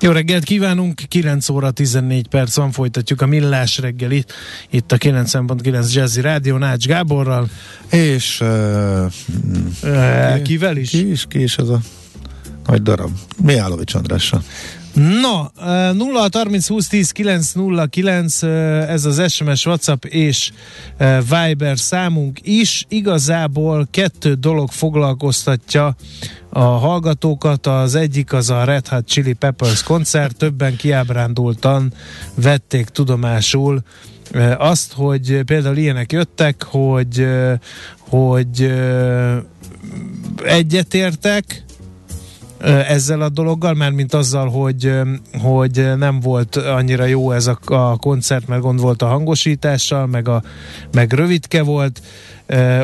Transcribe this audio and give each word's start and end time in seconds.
Jó 0.00 0.10
reggelt 0.10 0.44
kívánunk, 0.44 1.00
9 1.08 1.48
óra 1.48 1.70
14 1.70 2.28
perc 2.28 2.54
van, 2.54 2.72
folytatjuk 2.72 3.20
a 3.20 3.26
Millás 3.26 3.78
reggelit, 3.78 4.32
itt 4.70 4.92
a 4.92 4.96
90.9 4.96 5.92
Jazzy 5.92 6.20
Rádió 6.20 6.56
Nács 6.56 6.86
Gáborral. 6.86 7.48
És 7.90 8.40
uh, 8.40 9.12
uh, 9.82 10.42
kivel 10.42 10.76
is? 10.76 10.90
Ki 10.90 11.10
is, 11.10 11.24
ki 11.28 11.42
is 11.42 11.56
az 11.58 11.70
a 11.70 11.80
nagy 12.66 12.82
darab? 12.82 13.10
Miálovics 13.42 13.94
Andrással. 13.94 14.42
No, 14.96 15.44
0 15.92 16.28
30 16.32 16.68
20 16.68 16.88
10 16.88 17.10
909 17.10 18.42
ez 18.88 19.04
az 19.04 19.32
SMS, 19.32 19.66
WhatsApp 19.66 20.04
és 20.04 20.52
Viber 21.20 21.78
számunk 21.78 22.38
is. 22.42 22.84
Igazából 22.88 23.88
kettő 23.90 24.34
dolog 24.34 24.70
foglalkoztatja 24.70 25.96
a 26.50 26.60
hallgatókat. 26.60 27.66
Az 27.66 27.94
egyik 27.94 28.32
az 28.32 28.50
a 28.50 28.64
Red 28.64 28.88
Hot 28.88 29.06
Chili 29.06 29.32
Peppers 29.32 29.82
koncert. 29.82 30.36
Többen 30.36 30.76
kiábrándultan 30.76 31.92
vették 32.34 32.88
tudomásul 32.88 33.82
azt, 34.58 34.92
hogy 34.92 35.42
például 35.44 35.76
ilyenek 35.76 36.12
jöttek, 36.12 36.62
hogy 36.62 37.26
hogy 37.98 38.72
egyetértek, 40.44 41.65
ezzel 42.88 43.20
a 43.20 43.28
dologgal, 43.28 43.74
mert 43.74 43.94
mint 43.94 44.14
azzal, 44.14 44.48
hogy, 44.48 44.92
hogy 45.42 45.96
nem 45.96 46.20
volt 46.20 46.56
annyira 46.56 47.04
jó 47.04 47.32
ez 47.32 47.46
a, 47.46 47.58
a 47.64 47.96
koncert, 47.96 48.48
mert 48.48 48.62
gond 48.62 48.80
volt 48.80 49.02
a 49.02 49.06
hangosítással, 49.06 50.06
meg, 50.06 50.28
a, 50.28 50.42
meg 50.92 51.12
rövidke 51.12 51.62
volt, 51.62 52.02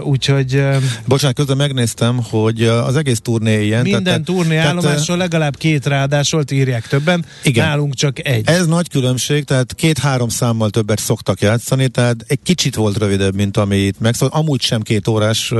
úgyhogy... 0.02 0.62
Bocsánat, 1.06 1.36
közben 1.36 1.56
megnéztem, 1.56 2.20
hogy 2.30 2.62
az 2.62 2.96
egész 2.96 3.20
turné 3.20 3.64
ilyen. 3.64 3.82
Minden 3.82 4.02
tehát, 4.02 4.22
turné 4.22 4.56
állomásról 4.56 5.16
legalább 5.16 5.56
két 5.56 5.86
ráadásolt 5.86 6.50
írják 6.50 6.86
többen, 6.88 7.24
igen. 7.42 7.66
nálunk 7.66 7.94
csak 7.94 8.26
egy. 8.26 8.48
Ez 8.48 8.66
nagy 8.66 8.88
különbség, 8.88 9.44
tehát 9.44 9.74
két-három 9.74 10.28
számmal 10.28 10.70
többet 10.70 10.98
szoktak 10.98 11.40
játszani, 11.40 11.88
tehát 11.88 12.24
egy 12.26 12.38
kicsit 12.42 12.74
volt 12.74 12.98
rövidebb, 12.98 13.34
mint 13.34 13.56
amit 13.56 14.00
megszokott. 14.00 14.34
Amúgy 14.34 14.60
sem 14.60 14.80
két 14.80 15.08
órás, 15.08 15.52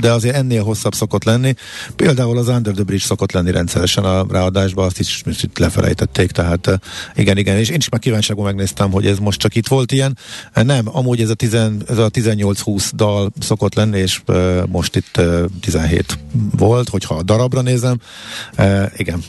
de 0.00 0.12
azért 0.12 0.34
ennél 0.34 0.62
hosszabb 0.62 0.94
szokott 0.94 1.24
lenni. 1.24 1.54
Például 1.96 2.38
az 2.38 2.48
Under 2.48 2.72
the 2.72 2.82
Bridge 2.82 3.04
szokott 3.04 3.32
lenni 3.32 3.50
rendszeresen 3.50 4.04
a 4.04 4.26
ráadásban, 4.30 4.86
azt 4.86 4.98
is 4.98 5.22
itt 5.42 5.58
lefelejtették, 5.58 6.30
tehát 6.30 6.80
igen, 7.14 7.36
igen, 7.36 7.56
és 7.56 7.68
én 7.68 7.76
is 7.76 7.88
már 7.88 8.00
kíváncsiagon 8.00 8.44
megnéztem, 8.44 8.90
hogy 8.90 9.06
ez 9.06 9.18
most 9.18 9.40
csak 9.40 9.54
itt 9.54 9.68
volt 9.68 9.92
ilyen. 9.92 10.18
Nem, 10.54 10.84
amúgy 10.84 11.20
ez 11.20 11.30
a, 11.30 11.34
tizen, 11.34 11.82
ez 11.88 11.98
a 11.98 12.10
18-20 12.10 12.90
dal 12.94 13.13
dal 13.14 13.30
szokott 13.40 13.74
lenni, 13.74 13.98
és 13.98 14.22
most 14.66 14.96
itt 14.96 15.16
uh, 15.18 15.44
17 15.60 16.18
volt, 16.56 16.88
hogyha 16.88 17.14
a 17.14 17.22
darabra 17.22 17.60
nézem. 17.60 18.00
Igen. 18.96 19.22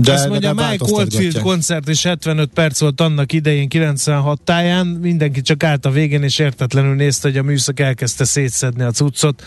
De, 0.00 0.12
Azt 0.12 0.28
mondja, 0.28 0.52
Mike 0.52 0.84
Oldfield 0.84 1.38
koncert 1.38 1.88
is 1.88 2.02
75 2.02 2.50
perc 2.54 2.80
volt 2.80 3.00
annak 3.00 3.32
idején 3.32 3.68
96 3.68 4.40
táján, 4.40 4.86
mindenki 4.86 5.40
csak 5.40 5.62
állt 5.62 5.86
a 5.86 5.90
végén 5.90 6.22
és 6.22 6.38
értetlenül 6.38 6.94
nézte, 6.94 7.28
hogy 7.28 7.36
a 7.36 7.42
műszak 7.42 7.80
elkezdte 7.80 8.24
szétszedni 8.24 8.82
a 8.82 8.90
cuccot. 8.90 9.44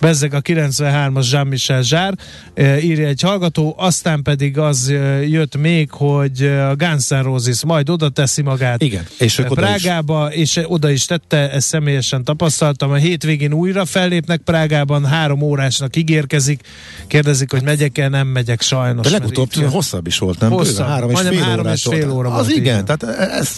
Bezzeg 0.00 0.34
a 0.34 0.40
93-as 0.40 1.30
Jean-Michel 1.30 1.82
Zsár, 1.82 2.14
e, 2.54 2.80
írja 2.80 3.06
egy 3.06 3.20
hallgató, 3.20 3.74
aztán 3.78 4.22
pedig 4.22 4.58
az 4.58 4.88
e, 4.88 4.94
jött 5.26 5.56
még, 5.56 5.90
hogy 5.90 6.42
a 6.42 6.76
Guns 6.76 7.08
N' 7.08 7.22
Roses 7.22 7.64
majd 7.64 7.90
oda 7.90 8.08
teszi 8.08 8.42
magát 8.42 8.82
Igen, 8.82 9.06
és 9.18 9.38
ők 9.38 9.46
Prágába, 9.46 10.32
is. 10.32 10.56
és 10.56 10.64
oda 10.66 10.90
is 10.90 11.04
tette, 11.04 11.50
ezt 11.50 11.66
személyesen 11.66 12.24
tapasztaltam. 12.24 12.90
A 12.90 12.94
hétvégén 12.94 13.52
újra 13.52 13.84
fellépnek 13.84 14.40
Prágában, 14.40 15.04
három 15.04 15.42
órásnak 15.42 15.96
ígérkezik, 15.96 16.60
kérdezik, 17.06 17.50
hogy 17.50 17.62
megyek-e, 17.62 18.08
nem 18.08 18.26
megyek 18.26 18.60
sajnos. 18.60 19.06
De 19.06 19.12
legutóbb 19.12 19.50
hosszabb 19.94 20.06
is 20.06 20.18
volt, 20.18 20.40
nem? 20.40 20.50
Hosszabb, 20.50 20.86
három 20.86 21.10
és 21.10 21.20
fél, 21.20 21.42
három 21.42 21.66
és 21.66 21.86
fél 21.90 22.10
óra 22.10 22.28
Az 22.28 22.34
volt, 22.34 22.50
igen, 22.50 22.62
igen, 22.62 22.84
tehát 22.84 23.30
ez, 23.30 23.50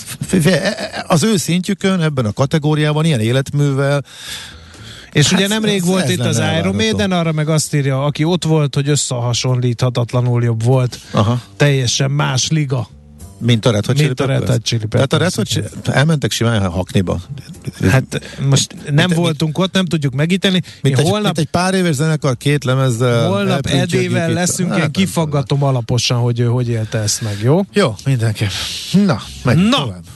az 1.07 1.23
ő 1.23 1.37
szintjükön 1.37 2.01
ebben 2.01 2.25
a 2.25 2.33
kategóriában 2.33 3.05
ilyen 3.05 3.21
életművel 3.21 4.05
és 5.13 5.31
hát 5.31 5.39
ugye 5.39 5.49
nemrég 5.49 5.81
ez, 5.81 5.85
volt 5.87 6.03
ez 6.03 6.11
itt 6.11 6.21
az 6.21 6.43
Iron 6.59 6.75
Maiden, 6.75 7.13
arra 7.13 7.33
meg 7.33 7.49
azt 7.49 7.75
írja, 7.75 8.05
aki 8.05 8.25
ott 8.25 8.45
volt, 8.45 8.75
hogy 8.75 8.89
összehasonlíthatatlanul 8.89 10.43
jobb 10.43 10.63
volt. 10.63 10.99
Aha. 11.11 11.41
Teljesen 11.57 12.11
más 12.11 12.49
liga. 12.49 12.89
Mint 13.39 13.67
a 13.67 13.71
Red 13.71 13.87
Hot 13.87 13.97
Chili 13.97 14.07
Mint 14.07 14.21
a 14.21 14.27
Red 14.27 14.49
Hot 14.49 14.63
Chili. 14.63 14.85
Tehát 14.89 15.13
a 15.13 15.17
Red 15.17 15.35
Hot 15.35 15.47
Chili, 15.47 15.67
elmentek 15.85 16.31
simán 16.31 16.71
Hakniba. 16.71 17.21
Hát 17.91 18.21
most 18.49 18.75
nem 18.85 18.95
mint, 18.95 19.15
voltunk 19.15 19.59
ott, 19.59 19.73
nem 19.73 19.85
tudjuk 19.85 20.15
megíteni. 20.15 20.63
Mint, 20.83 20.99
egy, 20.99 21.05
holnap, 21.05 21.25
mint 21.25 21.39
egy 21.39 21.49
pár 21.51 21.75
éves 21.75 21.95
zenekar 21.95 22.37
két 22.37 22.65
lemezzel. 22.65 23.29
Holnap 23.29 23.67
Edével 23.67 24.33
leszünk, 24.33 24.71
hát, 24.71 24.83
én 24.83 24.91
kifaggatom 24.91 25.63
alaposan, 25.63 26.19
hogy 26.19 26.41
ő 26.41 26.47
hogy 26.47 26.69
élte 26.69 26.99
ezt 26.99 27.23
meg, 27.23 27.39
jó? 27.43 27.61
Jó, 27.73 27.95
mindenképp. 28.05 28.51
Na, 28.93 29.23
menjünk 29.45 29.71
Na, 29.71 29.77
tovább. 29.77 30.03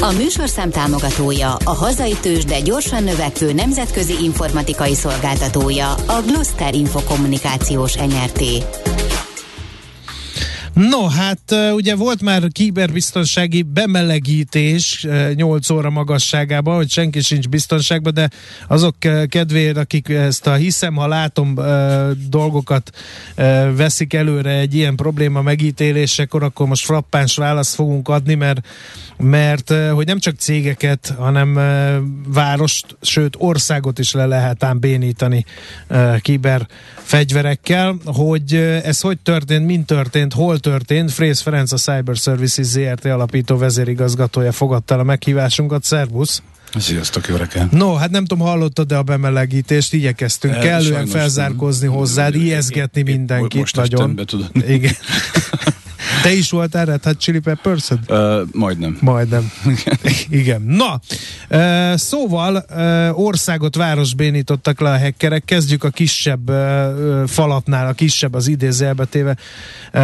A 0.00 0.12
műsorszám 0.12 0.70
támogatója, 0.70 1.56
a 1.64 1.70
hazai 1.70 2.16
tős, 2.20 2.44
de 2.44 2.60
gyorsan 2.60 3.04
növekvő 3.04 3.52
nemzetközi 3.52 4.14
informatikai 4.22 4.94
szolgáltatója, 4.94 5.92
a 5.92 6.22
Gloster 6.26 6.74
Infokommunikációs 6.74 7.94
NRT. 7.94 8.42
No, 10.88 11.06
hát 11.06 11.54
ugye 11.74 11.94
volt 11.94 12.22
már 12.22 12.42
kiberbiztonsági 12.52 13.62
bemelegítés 13.62 15.06
8 15.34 15.70
óra 15.70 15.90
magasságában, 15.90 16.76
hogy 16.76 16.90
senki 16.90 17.20
sincs 17.20 17.48
biztonságban, 17.48 18.14
de 18.14 18.30
azok 18.68 18.96
kedvéért, 19.28 19.76
akik 19.76 20.08
ezt 20.08 20.46
a 20.46 20.54
hiszem, 20.54 20.94
ha 20.94 21.06
látom 21.06 21.54
dolgokat 22.28 22.90
veszik 23.76 24.14
előre 24.14 24.50
egy 24.50 24.74
ilyen 24.74 24.96
probléma 24.96 25.42
megítélésekor, 25.42 26.42
akkor 26.42 26.66
most 26.66 26.84
frappáns 26.84 27.36
választ 27.36 27.74
fogunk 27.74 28.08
adni, 28.08 28.34
mert 28.34 28.60
mert 29.16 29.74
hogy 29.92 30.06
nem 30.06 30.18
csak 30.18 30.36
cégeket, 30.38 31.14
hanem 31.18 31.54
várost, 32.26 32.96
sőt 33.00 33.34
országot 33.38 33.98
is 33.98 34.12
le 34.12 34.26
lehet 34.26 34.64
ám 34.64 34.78
bénítani 34.78 35.44
kiber 36.20 36.66
fegyverekkel, 36.94 37.96
hogy 38.04 38.54
ez 38.84 39.00
hogy 39.00 39.18
történt, 39.18 39.66
mint 39.66 39.86
történt, 39.86 40.32
hol 40.32 40.50
történt. 40.50 40.68
Frész 41.06 41.40
Ferenc 41.40 41.72
a 41.72 41.76
Cyber 41.76 42.16
Services 42.16 42.66
ZRT 42.66 43.04
alapító 43.04 43.56
vezérigazgatója 43.56 44.52
fogadta 44.52 44.98
a 44.98 45.02
meghívásunkat. 45.02 45.84
Szervusz! 45.84 46.42
Sziasztok, 46.78 47.28
jó 47.28 47.36
reggel. 47.36 47.68
No, 47.70 47.94
hát 47.94 48.10
nem 48.10 48.24
tudom, 48.24 48.46
hallottad 48.46 48.86
de 48.86 48.96
a 48.96 49.02
bemelegítést, 49.02 49.92
igyekeztünk 49.92 50.54
El, 50.54 50.60
kellően 50.60 51.06
felzárkozni 51.06 51.86
hozzád, 51.86 52.34
ijeszgetni 52.34 53.02
mindenkit 53.02 53.60
most 53.60 53.76
nagyon. 53.76 54.14
Be, 54.14 54.24
tudod. 54.24 54.50
Igen. 54.68 54.92
Te 56.22 56.32
is 56.32 56.50
voltál 56.50 56.84
Red 56.84 57.04
Hot 57.04 57.18
Chili 57.18 57.38
peppers 57.38 57.90
uh, 57.90 58.40
Majdnem. 58.52 58.98
Majdnem. 59.00 59.52
Igen. 60.28 60.62
Na, 60.82 61.00
uh, 61.50 61.96
szóval 61.96 62.64
uh, 62.70 63.24
országot 63.24 63.76
város 63.76 64.14
bénítottak 64.14 64.80
le 64.80 64.90
a 64.90 64.98
hackerek. 64.98 65.44
Kezdjük 65.44 65.84
a 65.84 65.90
kisebb 65.90 66.50
uh, 66.50 67.26
falatnál, 67.26 67.86
a 67.86 67.92
kisebb 67.92 68.34
az 68.34 68.46
idézelbetéve. 68.46 69.36
Uh, 69.94 70.00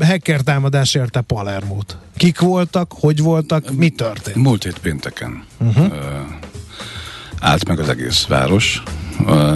hacker 0.00 0.40
támadás 0.40 0.94
érte 0.94 1.20
Palermót. 1.20 1.96
Kik 2.16 2.40
voltak, 2.40 2.92
hogy 3.00 3.20
voltak, 3.20 3.70
mi 3.70 3.88
történt? 3.88 4.36
Múlt 4.36 4.62
hét 4.62 4.78
pénteken. 4.78 5.44
Uh-huh. 5.58 5.84
Uh, 5.84 5.92
állt 7.40 7.68
meg 7.68 7.78
az 7.78 7.88
egész 7.88 8.26
város. 8.26 8.82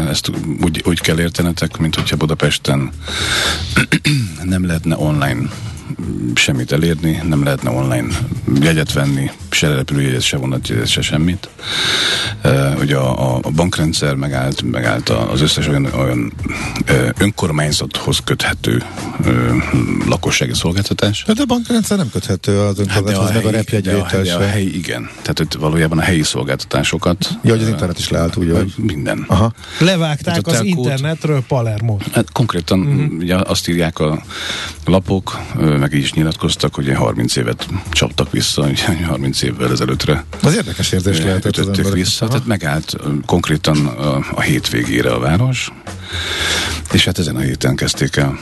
Ezt 0.08 0.30
úgy, 0.62 0.82
úgy 0.86 1.00
kell 1.00 1.20
értenetek, 1.20 1.76
mint 1.76 1.94
hogyha 1.94 2.16
Budapesten 2.16 2.90
nem 4.42 4.66
lehetne 4.66 4.96
online 4.96 5.48
semmit 6.34 6.72
elérni, 6.72 7.20
nem 7.28 7.44
lehetne 7.44 7.70
online 7.70 8.08
jegyet 8.60 8.92
venni, 8.92 9.30
se 9.50 9.74
repülőjegyet, 9.74 10.20
se 10.20 10.36
vonatjegyet, 10.36 10.86
se 10.86 11.00
semmit. 11.00 11.48
Uh, 12.44 12.78
ugye 12.80 12.96
a, 12.96 13.36
a 13.36 13.50
bankrendszer 13.50 14.14
megállt, 14.14 14.62
megállt 14.62 15.08
az 15.08 15.40
összes 15.40 15.68
olyan, 15.68 15.84
olyan 15.84 16.32
uh, 16.90 17.08
önkormányzathoz 17.18 18.18
köthető 18.24 18.82
uh, 19.20 19.56
lakossági 20.06 20.54
szolgáltatás. 20.54 21.24
Hát 21.26 21.38
a 21.38 21.44
bankrendszer 21.44 21.96
nem 21.96 22.10
köthető 22.12 22.58
az 22.58 22.78
önkormányzathoz, 22.78 23.30
hát 23.30 23.42
meg 23.42 23.54
a 23.54 23.56
repjegyvétel 23.56 24.24
se. 24.24 24.34
A 24.34 24.46
helyi, 24.46 24.76
igen. 24.76 25.10
Tehát 25.22 25.38
hogy 25.38 25.56
valójában 25.58 25.98
a 25.98 26.02
helyi 26.02 26.22
szolgáltatásokat. 26.22 27.38
Ja, 27.42 27.50
hogy 27.50 27.62
az 27.62 27.68
internet 27.68 27.98
is 27.98 28.08
leállt, 28.08 28.36
ugye? 28.36 28.54
Hogy... 28.54 28.72
Minden. 28.76 29.24
Aha. 29.28 29.52
Levágták 29.78 30.34
hát 30.34 30.46
az 30.46 30.64
internetről 30.64 31.42
Palermo. 31.48 31.96
Hát 32.12 32.32
konkrétan 32.32 32.80
uh-huh. 32.80 33.12
ugye 33.18 33.36
azt 33.36 33.68
írják 33.68 33.98
a 33.98 34.22
lapok, 34.84 35.38
meg 35.82 35.92
így 35.94 36.02
is 36.02 36.12
nyilatkoztak, 36.12 36.74
hogy 36.74 36.92
30 36.94 37.36
évet 37.36 37.68
csaptak 37.90 38.30
vissza, 38.30 38.66
30 39.06 39.42
évvel 39.42 39.70
ezelőttre. 39.70 40.24
Az 40.42 40.54
érdekes 40.54 40.92
érzés 40.92 41.18
lehetett 41.18 41.56
az 41.56 41.66
emberek. 41.66 41.92
vissza, 41.92 42.24
Aha. 42.24 42.32
tehát 42.32 42.46
megállt 42.46 42.96
konkrétan 43.26 43.86
a, 43.86 44.16
a 44.34 44.40
hétvégére 44.40 45.10
a 45.10 45.18
város, 45.18 45.72
és 46.92 47.04
hát 47.04 47.18
ezen 47.18 47.36
a 47.36 47.40
héten 47.40 47.76
kezdték 47.76 48.16
el 48.16 48.38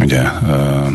ugye 0.00 0.22
uh, 0.22 0.92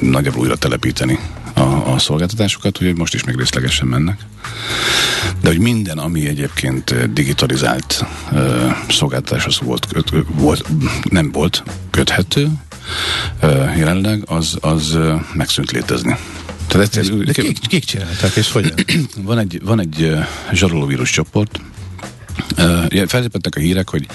nagyjából 0.00 0.40
újra 0.40 0.56
telepíteni 0.56 1.18
a, 1.54 1.92
a 1.92 1.98
szolgáltatásokat, 1.98 2.80
úgyhogy 2.80 2.96
most 2.96 3.14
is 3.14 3.24
még 3.24 3.36
részlegesen 3.36 3.86
mennek. 3.86 4.20
De 5.40 5.48
hogy 5.48 5.58
minden, 5.58 5.98
ami 5.98 6.26
egyébként 6.26 7.12
digitalizált 7.12 8.04
uh, 8.32 8.72
szolgáltatáshoz 8.88 9.60
volt, 9.60 9.86
köt, 9.86 10.12
volt, 10.26 10.68
nem 11.10 11.32
volt 11.32 11.62
köthető, 11.90 12.50
jelenleg, 13.76 14.22
az, 14.26 14.56
az 14.60 14.98
megszűnt 15.32 15.70
létezni. 15.70 16.16
Tehát 16.66 16.96
ez, 16.96 17.08
de 17.08 17.32
kik, 17.32 17.58
kik 17.58 17.84
csinálták, 17.84 18.36
és 18.36 18.52
hogyan? 18.52 18.72
van 19.22 19.38
egy, 19.38 19.60
van 19.64 19.80
egy 19.80 20.16
zsarolóvírus 20.52 21.10
csoport, 21.10 21.60
Uh, 22.58 23.06
felzépettek 23.06 23.56
a 23.56 23.60
hírek, 23.60 23.88
hogy, 23.90 24.06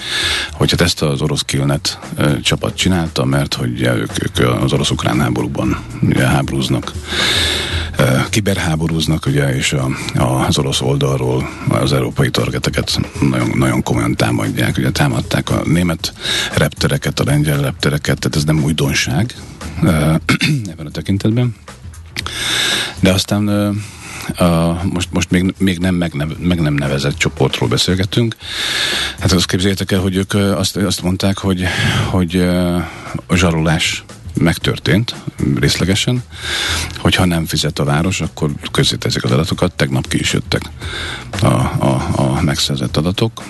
hogy 0.52 0.70
hát 0.70 0.80
ezt 0.80 1.02
az 1.02 1.20
orosz 1.20 1.42
Killnet 1.42 1.98
uh, 2.18 2.40
csapat 2.40 2.76
csinálta, 2.76 3.24
mert 3.24 3.54
hogy 3.54 3.80
ja, 3.80 3.94
ők, 3.94 4.10
ők 4.22 4.48
az 4.62 4.72
orosz-ukrán 4.72 5.20
háborúban 5.20 5.84
ugye, 6.02 6.26
háborúznak 6.26 6.92
kiberháborúznak, 8.30 9.26
ugye, 9.26 9.56
és 9.56 9.72
a, 9.72 9.88
a, 10.14 10.46
az 10.46 10.58
orosz 10.58 10.80
oldalról 10.80 11.48
az 11.68 11.92
európai 11.92 12.30
targeteket 12.30 13.00
nagyon, 13.20 13.50
nagyon 13.54 13.82
komolyan 13.82 14.14
támadják. 14.14 14.76
Ugye 14.76 14.90
támadták 14.90 15.50
a 15.50 15.62
német 15.64 16.12
reptereket, 16.54 17.20
a 17.20 17.24
lengyel 17.24 17.60
reptereket, 17.60 18.18
tehát 18.18 18.36
ez 18.36 18.44
nem 18.44 18.62
újdonság 18.62 19.34
ebben 20.70 20.86
a 20.86 20.90
tekintetben. 20.90 21.54
De 23.00 23.12
aztán 23.12 23.74
Uh, 24.38 24.84
most, 24.84 25.08
most 25.12 25.30
még, 25.30 25.54
még 25.58 25.78
nem 25.78 25.94
meg, 25.94 26.12
meg 26.38 26.60
nem 26.60 26.74
nevezett 26.74 27.16
csoportról 27.16 27.68
beszélgetünk. 27.68 28.36
Hát 29.18 29.32
azt 29.32 29.46
képzeljétek 29.46 29.92
el, 29.92 30.00
hogy 30.00 30.16
ők 30.16 30.34
azt, 30.34 30.76
azt 30.76 31.02
mondták, 31.02 31.38
hogy, 31.38 31.64
hogy 32.10 32.36
a 33.26 33.34
zsarolás 33.34 34.04
megtörtént 34.34 35.14
részlegesen, 35.60 36.22
hogyha 36.96 37.24
nem 37.24 37.46
fizet 37.46 37.78
a 37.78 37.84
város, 37.84 38.20
akkor 38.20 38.50
közzéteszik 38.70 39.24
az 39.24 39.30
adatokat, 39.30 39.72
tegnap 39.72 40.08
ki 40.08 40.18
is 40.18 40.32
jöttek 40.32 40.62
a, 41.40 41.46
a, 41.46 42.12
a 42.14 42.40
megszerzett 42.42 42.96
adatok. 42.96 43.42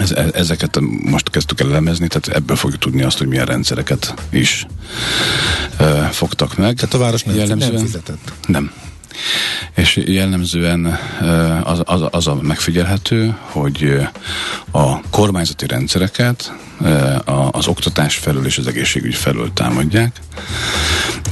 Ez, 0.00 0.10
e, 0.10 0.28
ezeket 0.32 0.80
most 1.04 1.30
kezdtük 1.30 1.60
el 1.60 1.68
elemezni, 1.68 2.08
tehát 2.08 2.28
ebből 2.28 2.56
fogjuk 2.56 2.80
tudni 2.80 3.02
azt, 3.02 3.18
hogy 3.18 3.26
milyen 3.26 3.46
rendszereket 3.46 4.14
is 4.30 4.66
e, 5.76 5.84
fogtak 5.94 6.56
meg. 6.56 6.74
Tehát 6.74 6.94
a 6.94 6.98
város 6.98 7.22
nem, 7.22 7.36
jellemzően, 7.36 7.72
nem 7.72 7.84
fizetett? 7.84 8.32
Nem. 8.46 8.72
És 9.74 9.96
jellemzően 10.06 10.98
az, 11.62 11.80
az, 11.84 12.02
az 12.10 12.26
a 12.26 12.34
megfigyelhető, 12.42 13.36
hogy 13.40 13.96
a 14.70 15.00
kormányzati 15.10 15.66
rendszereket 15.66 16.52
az 17.50 17.66
oktatás 17.66 18.16
felől 18.16 18.46
és 18.46 18.58
az 18.58 18.66
egészségügy 18.66 19.14
felől 19.14 19.52
támadják. 19.52 20.20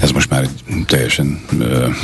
Ez 0.02 0.10
most 0.10 0.31
már 0.31 0.43
egy 0.43 0.84
teljesen 0.87 1.40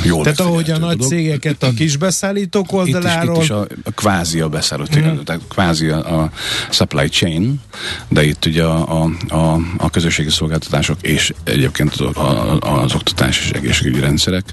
jól 0.03 0.23
Tehát 0.23 0.39
ahogy 0.39 0.71
a 0.71 0.77
nagy 0.77 0.97
dolog. 0.97 1.11
cégeket 1.11 1.63
a 1.63 1.71
kisbeszállítók 1.73 2.71
oldaláról... 2.73 3.35
Itt 3.35 3.41
is, 3.41 3.49
itt 3.49 3.49
is 3.49 3.49
a, 3.49 3.67
a 3.83 3.91
kvázi 3.91 4.39
a 4.39 4.49
beszállító, 4.49 4.99
mm. 4.99 5.19
tehát 5.25 5.41
kvázi 5.49 5.87
a, 5.87 6.21
a 6.21 6.31
supply 6.69 7.07
chain, 7.07 7.61
de 8.07 8.23
itt 8.23 8.45
ugye 8.45 8.63
a, 8.63 9.03
a, 9.03 9.09
a, 9.35 9.59
a 9.77 9.89
közösségi 9.89 10.29
szolgáltatások 10.29 10.97
és 11.01 11.33
egyébként 11.43 11.93
az, 11.93 12.15
az 12.59 12.93
oktatás 12.95 13.39
és 13.39 13.49
egészségügyi 13.49 13.99
rendszerek 13.99 14.43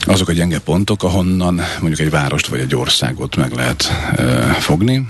azok 0.00 0.28
a 0.28 0.32
gyenge 0.32 0.58
pontok, 0.58 1.02
ahonnan 1.02 1.60
mondjuk 1.80 2.00
egy 2.00 2.10
várost 2.10 2.46
vagy 2.46 2.60
egy 2.60 2.74
országot 2.74 3.36
meg 3.36 3.52
lehet 3.52 3.92
e, 4.16 4.22
fogni 4.52 5.06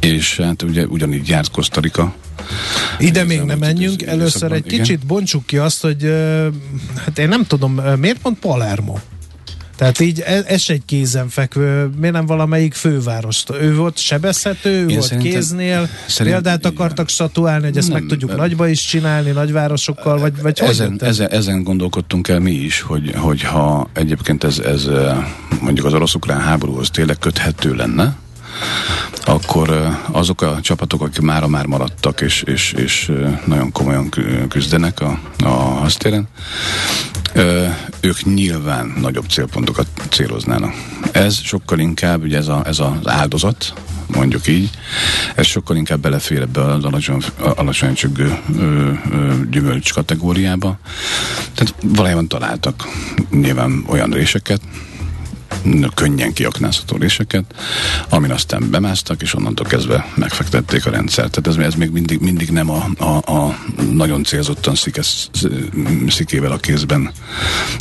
és 0.00 0.36
hát 0.36 0.62
ugye 0.62 0.86
ugyanígy 0.86 1.28
járt 1.28 1.50
Kosztarika. 1.50 2.14
Ide 2.98 3.24
még 3.24 3.40
nem 3.40 3.58
menjünk, 3.58 4.02
először 4.02 4.52
egy 4.52 4.66
igen. 4.66 4.78
kicsit 4.78 5.06
bontsuk 5.06 5.46
ki 5.46 5.56
azt, 5.56 5.82
hogy 5.82 6.02
hát 7.04 7.18
én 7.18 7.28
nem 7.28 7.44
tudom, 7.44 7.80
miért 7.98 8.18
pont 8.18 8.38
Palermo? 8.38 8.98
Tehát 9.76 10.00
így 10.00 10.20
ez, 10.20 10.44
ez 10.44 10.64
egy 10.66 10.82
kézenfekvő, 10.84 11.90
miért 11.98 12.14
nem 12.14 12.26
valamelyik 12.26 12.74
főváros? 12.74 13.44
Ő 13.60 13.74
volt 13.74 13.98
sebezhető, 13.98 14.70
ő 14.70 14.88
Én 14.88 14.98
volt 14.98 15.16
kéznél, 15.16 15.88
szerint, 16.06 16.34
példát 16.34 16.66
akartak 16.66 17.08
statuálni, 17.08 17.64
hogy 17.64 17.76
ezt 17.76 17.88
nem, 17.88 17.98
meg 17.98 18.08
tudjuk 18.08 18.30
nem, 18.30 18.38
nagyba 18.38 18.68
is 18.68 18.84
csinálni, 18.84 19.30
nagyvárosokkal, 19.30 20.18
vagy, 20.18 20.42
vagy 20.42 20.60
ezen, 20.60 20.98
ezen, 21.02 21.30
ezen 21.30 21.62
gondolkodtunk 21.62 22.28
el 22.28 22.40
mi 22.40 22.52
is, 22.52 22.80
hogy, 22.80 23.12
hogy 23.16 23.42
ha 23.42 23.88
egyébként 23.92 24.44
ez, 24.44 24.58
ez 24.58 24.88
mondjuk 25.60 25.86
az 25.86 25.94
orosz-ukrán 25.94 26.40
háborúhoz 26.40 26.90
tényleg 26.90 27.18
köthető 27.18 27.74
lenne, 27.74 28.16
akkor 29.24 29.96
azok 30.10 30.42
a 30.42 30.58
csapatok, 30.60 31.02
akik 31.02 31.20
mára 31.20 31.46
már 31.46 31.66
maradtak, 31.66 32.20
és, 32.20 32.42
és, 32.42 32.72
és 32.72 33.12
nagyon 33.44 33.72
komolyan 33.72 34.08
küzdenek 34.48 35.00
a, 35.00 35.18
a 35.44 35.48
hasztéren, 35.48 36.28
ők 38.00 38.22
nyilván 38.24 38.94
nagyobb 39.00 39.28
célpontokat 39.28 39.86
céloznának. 40.08 40.74
Ez 41.12 41.40
sokkal 41.42 41.78
inkább, 41.78 42.22
ugye 42.22 42.36
ez, 42.36 42.48
a, 42.48 42.62
ez 42.66 42.78
az 42.78 43.06
áldozat, 43.08 43.72
mondjuk 44.06 44.46
így, 44.46 44.70
ez 45.34 45.46
sokkal 45.46 45.76
inkább 45.76 46.00
belefér 46.00 46.40
ebbe 46.40 46.62
az 46.62 46.84
alacsony, 46.84 47.22
alacsony 47.38 47.94
csöggő 47.94 48.38
gyümölcs 49.50 49.92
kategóriába. 49.92 50.78
Tehát 51.54 51.74
valójában 51.82 52.28
találtak 52.28 52.88
nyilván 53.30 53.84
olyan 53.88 54.10
réseket, 54.10 54.60
könnyen 55.94 56.32
kiaknázható 56.32 56.96
réseket, 56.96 57.44
amin 58.08 58.30
aztán 58.30 58.70
bemásztak, 58.70 59.22
és 59.22 59.34
onnantól 59.34 59.66
kezdve 59.66 60.12
megfektették 60.14 60.86
a 60.86 60.90
rendszert. 60.90 61.30
Tehát 61.30 61.58
ez, 61.58 61.66
ez 61.66 61.74
még 61.74 61.90
mindig, 61.90 62.20
mindig 62.20 62.50
nem 62.50 62.70
a, 62.70 62.86
a, 62.98 63.32
a 63.32 63.58
nagyon 63.90 64.24
célzottan 64.24 64.74
szikesz, 64.74 65.30
szikével 66.08 66.52
a 66.52 66.56
kézben 66.56 67.10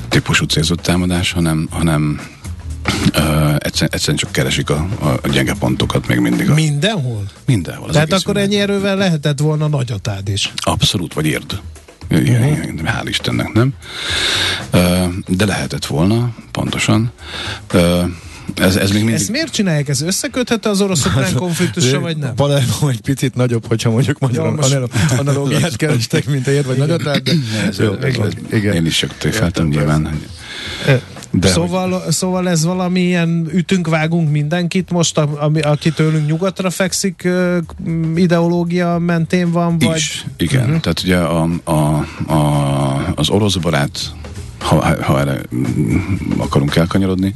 típusú 0.09 0.45
célzott 0.45 0.81
támadás, 0.81 1.31
hanem, 1.31 1.67
hanem 1.71 2.19
Uh, 3.17 3.55
egyszerűen, 3.57 3.89
egyszerűen 3.91 4.17
csak 4.17 4.31
keresik 4.31 4.69
a, 4.69 4.87
a 5.21 5.27
gyenge 5.27 5.53
pontokat 5.59 6.07
még 6.07 6.19
mindig. 6.19 6.49
A... 6.49 6.53
Mindenhol? 6.53 7.23
Mindenhol. 7.45 7.89
Tehát 7.89 8.13
akkor 8.13 8.37
ennyi 8.37 8.59
erővel 8.59 8.95
lehetett 8.95 9.39
volna 9.39 9.67
nagyatád 9.67 10.29
is. 10.29 10.53
Abszolút, 10.55 11.13
vagy 11.13 11.25
érd. 11.25 11.59
Hál' 12.09 13.05
Istennek, 13.07 13.53
nem? 13.53 13.73
De 15.27 15.45
lehetett 15.45 15.85
volna, 15.85 16.35
pontosan. 16.51 17.11
Ez, 18.55 18.75
ez 18.75 18.89
még 18.91 19.03
mindig... 19.03 19.21
Ezt 19.21 19.29
miért 19.29 19.51
csinálják? 19.51 19.87
Ez 19.87 20.01
összeköthető 20.01 20.69
az 20.69 20.81
orosz-ukrán 20.81 21.33
konfliktussal, 21.45 21.99
vagy 21.99 22.17
nem? 22.17 22.35
Palermo 22.35 22.87
egy 22.87 23.01
picit 23.01 23.35
nagyobb, 23.35 23.67
hogyha 23.67 23.89
mondjuk 23.89 24.19
magyar 24.19 24.55
most... 24.55 24.77
analógiát 25.17 25.75
kerestek, 25.75 26.25
mint 26.25 26.47
ér, 26.47 26.65
vagy 26.65 26.77
nagyot, 26.77 27.03
de... 27.03 27.11
Ez, 27.11 27.79
ez, 27.79 28.17
ez, 28.17 28.33
igen. 28.51 28.73
Én 28.73 28.85
is 28.85 28.97
csak 28.97 29.17
tréfeltem 29.17 29.67
nyilván. 29.67 30.21
De 31.39 31.47
szóval, 31.47 31.89
hogy... 31.89 32.11
szóval 32.11 32.49
ez 32.49 32.65
valami 32.65 32.99
ilyen 32.99 33.47
ütünk-vágunk 33.53 34.31
mindenkit 34.31 34.91
most, 34.91 35.17
ami, 35.17 35.59
aki 35.59 35.91
tőlünk 35.91 36.27
nyugatra 36.27 36.69
fekszik, 36.69 37.27
ideológia 38.15 38.97
mentén 38.97 39.51
van? 39.51 39.77
Vagy? 39.79 39.95
Is, 39.95 40.25
igen. 40.37 40.63
Uh-huh. 40.63 40.79
Tehát 40.79 41.01
ugye 41.03 41.17
a, 41.17 41.49
a, 41.63 42.05
a, 42.33 43.13
az 43.15 43.29
orosz 43.29 43.55
barát 43.55 44.13
ha, 44.65 45.03
ha 45.03 45.19
erre 45.19 45.41
mm, 45.55 45.97
akarunk 46.37 46.75
elkanyarodni, 46.75 47.35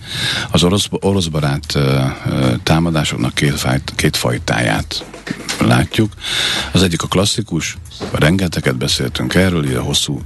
az 0.52 0.64
orosz, 0.64 0.88
orosz 0.90 1.26
barát 1.26 1.78
támadásoknak 2.64 3.34
két, 3.34 3.60
fajt, 3.60 3.94
két 3.96 4.18
fajtáját 4.18 5.06
látjuk. 5.60 6.14
Az 6.72 6.84
egyik 6.84 7.02
a 7.02 7.08
klasszikus, 7.08 7.78
rengeteget 8.12 8.78
beszéltünk 8.78 9.36
erről, 9.36 9.66
ilyen 9.66 9.82
hosszú 9.82 10.22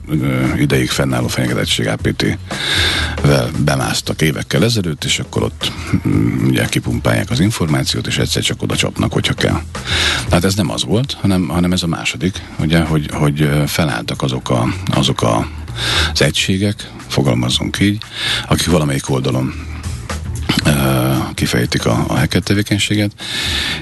ideig 0.58 0.90
fennálló 0.90 1.28
fenyegetettség 1.28 1.88
APT-vel 1.88 3.50
bemásztak 3.58 4.22
évekkel 4.22 4.64
ezelőtt, 4.64 5.04
és 5.04 5.20
akkor 5.20 5.44
ott 5.44 5.72
mm, 6.08 6.48
ugye 6.48 6.66
kipumpálják 6.66 7.30
az 7.30 7.40
információt, 7.40 8.08
és 8.08 8.18
egyszer 8.18 8.44
csak 8.44 8.62
oda 8.62 8.76
csapnak, 8.76 9.14
hogyha 9.14 9.34
kell. 9.34 9.62
Tehát 10.28 10.44
ez 10.44 10.56
nem 10.56 10.72
az 10.72 10.84
volt, 10.84 11.18
hanem, 11.22 11.48
hanem 11.48 11.72
ez 11.72 11.84
a 11.84 11.88
második, 11.88 12.42
ugye, 12.60 12.80
hogy, 12.80 13.10
hogy 13.14 13.50
felálltak 13.66 14.22
azok, 14.22 14.50
a, 14.50 14.68
azok 14.86 15.22
a, 15.22 15.48
az 16.13 16.22
egységek, 16.22 16.92
fogalmazzunk 17.08 17.80
így, 17.80 17.98
akik 18.48 18.70
valamelyik 18.70 19.10
oldalon 19.10 19.53
kifejtik 21.34 21.86
a, 21.86 22.06
a 22.08 22.18
hacker 22.18 22.42
tevékenységet, 22.42 23.12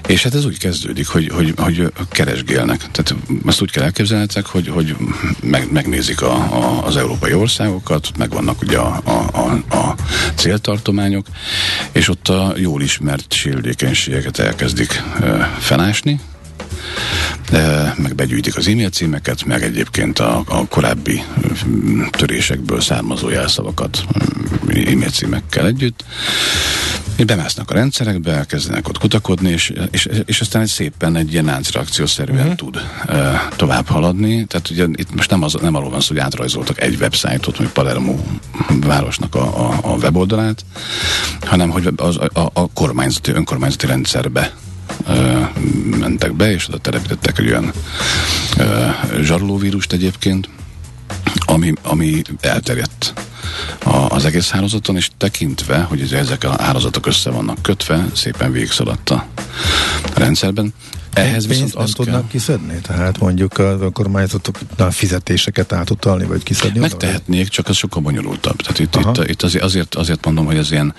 és 0.07 0.23
hát 0.23 0.33
ez 0.33 0.45
úgy 0.45 0.57
kezdődik, 0.57 1.07
hogy, 1.07 1.29
hogy, 1.33 1.53
hogy 1.57 1.93
keresgélnek. 2.09 2.77
Tehát 2.91 3.15
ezt 3.45 3.61
úgy 3.61 3.71
kell 3.71 3.83
elképzelnetek, 3.83 4.45
hogy, 4.45 4.67
hogy 4.67 4.95
meg, 5.43 5.71
megnézik 5.71 6.21
a, 6.21 6.33
a, 6.33 6.85
az 6.85 6.97
európai 6.97 7.33
országokat, 7.33 8.11
meg 8.17 8.29
vannak 8.29 8.61
ugye 8.61 8.77
a, 8.77 9.01
a, 9.03 9.75
a, 9.75 9.95
céltartományok, 10.35 11.27
és 11.91 12.09
ott 12.09 12.27
a 12.27 12.53
jól 12.57 12.81
ismert 12.81 13.33
sérülékenységeket 13.33 14.39
elkezdik 14.39 15.01
e, 15.21 15.55
felásni, 15.59 16.19
meg 17.95 18.15
begyűjtik 18.15 18.57
az 18.57 18.67
e-mail 18.67 18.89
címeket, 18.89 19.45
meg 19.45 19.63
egyébként 19.63 20.19
a, 20.19 20.43
a 20.47 20.67
korábbi 20.67 21.23
törésekből 22.09 22.81
származó 22.81 23.29
jelszavakat 23.29 24.05
e-mail 24.67 25.09
címekkel 25.09 25.65
együtt. 25.65 26.03
És 27.15 27.25
bemásznak 27.25 27.71
a 27.71 27.73
rendszerekbe, 27.73 28.31
elkezdenek 28.31 28.87
ott 28.87 28.97
kutakodni, 28.97 29.49
és, 29.49 29.73
és, 29.91 30.09
és 30.25 30.41
aztán 30.41 30.61
egy 30.61 30.67
szépen 30.67 31.15
egy 31.15 31.31
ilyen 31.31 31.45
láncreakciószerűen 31.45 32.39
uh-huh. 32.39 32.55
tud 32.55 32.75
uh, 33.07 33.15
tovább 33.55 33.87
haladni. 33.87 34.45
Tehát 34.45 34.69
ugye 34.69 34.85
itt 34.91 35.15
most 35.15 35.29
nem, 35.29 35.43
az, 35.43 35.57
nem 35.61 35.75
arról 35.75 35.89
van 35.89 35.99
szó, 35.99 36.07
hogy 36.07 36.19
átrajzoltak 36.19 36.81
egy 36.81 36.97
websájtot, 36.99 37.57
vagy 37.57 37.67
Palermo 37.67 38.15
városnak 38.67 39.35
a, 39.35 39.69
a, 39.69 39.79
a 39.81 39.95
weboldalát, 39.95 40.65
hanem 41.45 41.69
hogy 41.69 41.89
az, 41.95 42.17
a, 42.17 42.49
a 42.53 42.67
kormányzati, 42.73 43.31
önkormányzati 43.31 43.85
rendszerbe 43.85 44.53
mentek 45.99 46.33
be, 46.33 46.51
és 46.51 46.67
oda 46.67 46.77
telepítettek 46.77 47.39
egy 47.39 47.47
olyan 47.47 47.71
zsarolóvírust 49.21 49.91
egyébként, 49.91 50.49
ami, 51.45 51.73
ami 51.81 52.21
elterjedt 52.39 53.13
az 54.09 54.25
egész 54.25 54.49
hálózaton, 54.49 54.95
és 54.95 55.09
tekintve, 55.17 55.81
hogy 55.81 56.13
ezek 56.13 56.43
a 56.43 56.61
hálózatok 56.61 57.05
össze 57.05 57.29
vannak 57.29 57.61
kötve, 57.61 58.05
szépen 58.13 58.51
végigszaladt 58.51 59.09
a 59.09 59.25
rendszerben, 60.15 60.73
ehhez 61.13 61.47
viszont 61.47 61.75
nem 61.75 61.85
tudnak 61.85 62.19
kell... 62.19 62.29
kiszedni? 62.29 62.79
Tehát 62.81 63.19
mondjuk 63.19 63.57
a 63.57 63.89
kormányzatoknál 63.89 64.91
fizetéseket 64.91 65.73
átutalni, 65.73 66.25
vagy 66.25 66.43
kiszedni? 66.43 66.79
Megtehetnék, 66.79 67.47
csak 67.47 67.67
az 67.67 67.75
sokkal 67.75 68.01
bonyolultabb. 68.01 68.55
Tehát 68.55 68.79
itt, 68.79 68.95
itt, 68.95 69.29
itt 69.29 69.41
azért, 69.41 69.63
azért, 69.63 69.95
azért 69.95 70.25
mondom, 70.25 70.45
hogy 70.45 70.57
ez 70.57 70.71
ilyen 70.71 70.93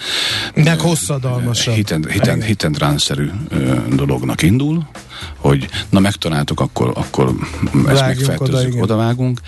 Meg 0.54 0.80
hosszadalmasabb. 0.80 1.74
Hit 1.74 1.98
hit 2.08 2.42
hit 2.42 2.68
szerű 2.96 3.30
dolognak 3.94 4.42
indul, 4.42 4.86
hogy 5.36 5.68
na 5.88 6.00
megtaláltuk, 6.00 6.60
akkor, 6.60 6.92
akkor 6.94 7.34
ezt 7.86 8.00
megfertőzzük, 8.00 8.72
oda, 8.72 8.82
odavágunk, 8.82 9.40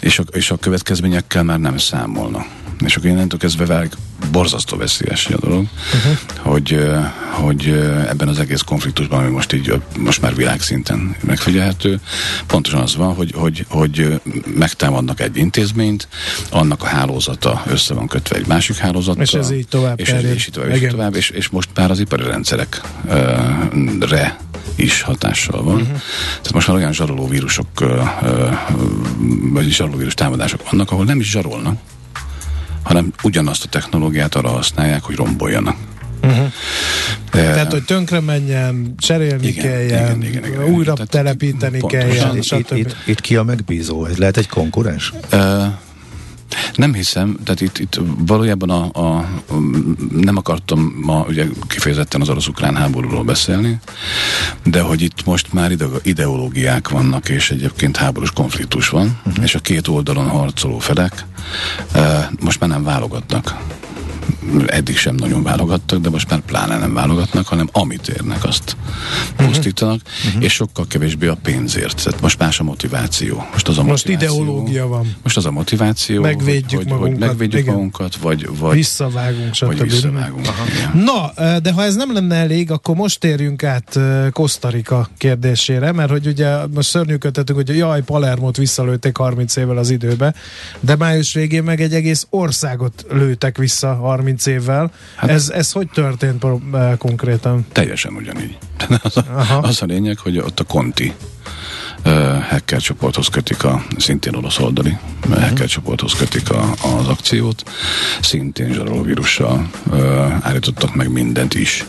és 0.00 0.18
a, 0.18 0.22
és 0.30 0.50
a 0.50 0.56
következményekkel 0.56 1.42
már 1.42 1.58
nem 1.58 1.78
számolnak. 1.78 2.46
És 2.84 2.96
akkor 2.96 3.10
innentől 3.10 3.38
kezdve 3.38 3.66
válik 3.66 3.92
borzasztó 4.32 4.76
veszélyes 4.76 5.26
a 5.26 5.38
dolog, 5.38 5.66
uh-huh. 5.94 6.18
hogy, 6.52 6.86
hogy 7.30 7.66
ebben 8.08 8.28
az 8.28 8.38
egész 8.38 8.60
konfliktusban, 8.60 9.18
ami 9.18 9.30
most 9.30 9.52
így 9.52 9.82
most 9.98 10.20
már 10.20 10.34
világszinten 10.34 11.16
megfigyelhető, 11.20 12.00
pontosan 12.46 12.80
az 12.80 12.96
van, 12.96 13.14
hogy, 13.14 13.32
hogy, 13.36 13.66
hogy 13.68 14.20
megtámadnak 14.54 15.20
egy 15.20 15.36
intézményt, 15.36 16.08
annak 16.50 16.82
a 16.82 16.86
hálózata 16.86 17.62
össze 17.66 17.94
van 17.94 18.08
kötve 18.08 18.36
egy 18.36 18.46
másik 18.46 18.76
hálózattal. 18.76 19.22
És 19.22 19.32
ez 19.32 19.50
így 19.50 19.68
tovább. 19.68 20.00
És, 20.00 20.08
ez 20.08 20.24
így 20.24 20.48
tovább, 20.52 20.70
és, 20.70 20.90
tovább 20.90 21.14
és, 21.14 21.30
és 21.30 21.48
most 21.48 21.68
már 21.74 21.90
az 21.90 22.00
ipari 22.00 22.22
rendszerekre 22.22 22.86
is 24.74 25.02
hatással 25.02 25.62
van. 25.62 25.74
Uh-huh. 25.74 25.98
Tehát 26.26 26.52
most 26.52 26.66
már 26.68 26.76
olyan 26.76 26.92
zsaroló 26.92 27.28
vírusok, 27.28 27.66
vagy 29.52 29.68
zsaroló 29.68 29.96
vírus 29.96 30.14
támadások 30.14 30.70
vannak, 30.70 30.90
ahol 30.90 31.04
nem 31.04 31.20
is 31.20 31.30
zsarolnak, 31.30 31.80
hanem 32.88 33.12
ugyanazt 33.22 33.64
a 33.64 33.68
technológiát 33.68 34.34
arra 34.34 34.48
használják, 34.48 35.02
hogy 35.02 35.14
romboljanak. 35.14 35.76
Uh-huh. 36.22 36.52
De, 37.30 37.42
Tehát, 37.42 37.72
hogy 37.72 37.84
tönkre 37.84 38.20
menjen, 38.20 38.94
cserélni 38.98 39.46
igen, 39.46 39.64
kelljen, 39.64 40.22
igen, 40.22 40.22
igen, 40.22 40.44
igen, 40.44 40.64
újra 40.64 40.92
Tehát, 40.92 41.10
telepíteni 41.10 41.80
kelljen. 41.86 42.36
És 42.36 42.50
itt, 42.52 42.70
itt, 42.70 42.96
itt 43.06 43.20
ki 43.20 43.36
a 43.36 43.42
megbízó? 43.42 44.04
Ez 44.04 44.16
lehet 44.16 44.36
egy 44.36 44.48
konkurens? 44.48 45.12
Uh, 45.32 45.64
nem 46.78 46.94
hiszem, 46.94 47.36
tehát 47.44 47.60
itt, 47.60 47.78
itt 47.78 48.00
valójában 48.26 48.70
a, 48.70 49.06
a, 49.06 49.28
nem 50.10 50.36
akartam 50.36 50.94
ma 51.02 51.24
ugye 51.28 51.46
kifejezetten 51.68 52.20
az 52.20 52.28
orosz-ukrán 52.28 52.76
háborúról 52.76 53.24
beszélni, 53.24 53.78
de 54.64 54.80
hogy 54.80 55.02
itt 55.02 55.24
most 55.24 55.52
már 55.52 55.72
ideológiák 56.02 56.88
vannak, 56.88 57.28
és 57.28 57.50
egyébként 57.50 57.96
háborús 57.96 58.30
konfliktus 58.30 58.88
van, 58.88 59.20
uh-huh. 59.26 59.44
és 59.44 59.54
a 59.54 59.58
két 59.58 59.88
oldalon 59.88 60.28
harcoló 60.28 60.78
felek 60.78 61.24
e, 61.92 62.30
most 62.40 62.60
már 62.60 62.70
nem 62.70 62.84
válogatnak 62.84 63.56
eddig 64.66 64.96
sem 64.96 65.14
nagyon 65.14 65.42
válogattak, 65.42 66.00
de 66.00 66.10
most 66.10 66.30
már 66.30 66.40
pláne 66.40 66.78
nem 66.78 66.94
válogatnak, 66.94 67.46
hanem 67.46 67.68
amit 67.72 68.08
érnek, 68.08 68.44
azt 68.44 68.76
uh-huh. 69.32 69.46
pusztítanak, 69.46 70.00
uh-huh. 70.26 70.44
és 70.44 70.52
sokkal 70.52 70.86
kevésbé 70.86 71.26
a 71.26 71.36
pénzért. 71.42 72.04
Tehát 72.04 72.20
most 72.20 72.38
más 72.38 72.60
a 72.60 72.62
motiváció. 72.62 73.46
Most 73.52 73.68
az 73.68 73.78
a 73.78 73.82
most 73.82 74.06
motiváció, 74.06 74.42
ideológia 74.42 74.86
van. 74.86 75.16
Most 75.22 75.36
az 75.36 75.46
a 75.46 75.50
motiváció, 75.50 76.22
megvédjük 76.22 76.80
hogy, 76.80 76.90
magunkat, 76.90 77.18
hogy 77.18 77.28
megvédjük 77.28 77.60
igen. 77.62 77.74
magunkat, 77.74 78.16
vagy, 78.16 78.48
vagy 78.58 78.74
visszavágunk, 78.74 79.54
stb. 79.54 79.66
Vagy 79.66 79.80
visszavágunk. 79.80 80.48
Na, 80.94 81.32
de 81.62 81.72
ha 81.72 81.82
ez 81.82 81.96
nem 81.96 82.12
lenne 82.12 82.34
elég, 82.34 82.70
akkor 82.70 82.94
most 82.94 83.20
térjünk 83.20 83.64
át 83.64 83.98
Kosztarika 84.32 85.08
kérdésére, 85.18 85.92
mert 85.92 86.10
hogy 86.10 86.26
ugye 86.26 86.66
most 86.66 86.88
szörnyűködtetünk, 86.88 87.58
hogy 87.58 87.76
jaj, 87.76 88.02
Palermot 88.02 88.56
visszalőtték 88.56 89.16
30 89.16 89.56
évvel 89.56 89.76
az 89.76 89.90
időbe, 89.90 90.34
de 90.80 90.96
május 90.96 91.34
végén 91.34 91.62
meg 91.62 91.80
egy 91.80 91.94
egész 91.94 92.26
országot 92.30 93.06
lőtek 93.10 93.56
vissza 93.56 93.94
30 93.94 94.37
évvel. 94.46 94.90
Hát, 95.16 95.30
ez, 95.30 95.48
ez 95.48 95.72
hogy 95.72 95.88
történt 95.88 96.44
eh, 96.72 96.96
konkrétan? 96.98 97.66
Teljesen 97.72 98.12
ugyanígy. 98.12 98.58
Az 99.02 99.16
a, 99.16 99.58
az 99.62 99.82
a 99.82 99.84
lényeg, 99.84 100.18
hogy 100.18 100.38
ott 100.38 100.60
a 100.60 100.64
Conti 100.64 101.12
uh, 102.04 102.42
hacker 102.42 102.80
csoporthoz 102.80 103.28
kötik 103.28 103.64
a, 103.64 103.84
szintén 103.96 104.34
orosz 104.34 104.58
oldali 104.58 104.96
uh-huh. 105.26 105.42
hacker 105.42 105.66
csoporthoz 105.66 106.12
kötik 106.12 106.50
a, 106.50 106.70
az 106.70 107.08
akciót, 107.08 107.70
szintén 108.20 108.72
zsarolóvírussal 108.72 109.68
uh, 109.86 109.98
állítottak 110.40 110.94
meg 110.94 111.12
mindent 111.12 111.54
is 111.54 111.84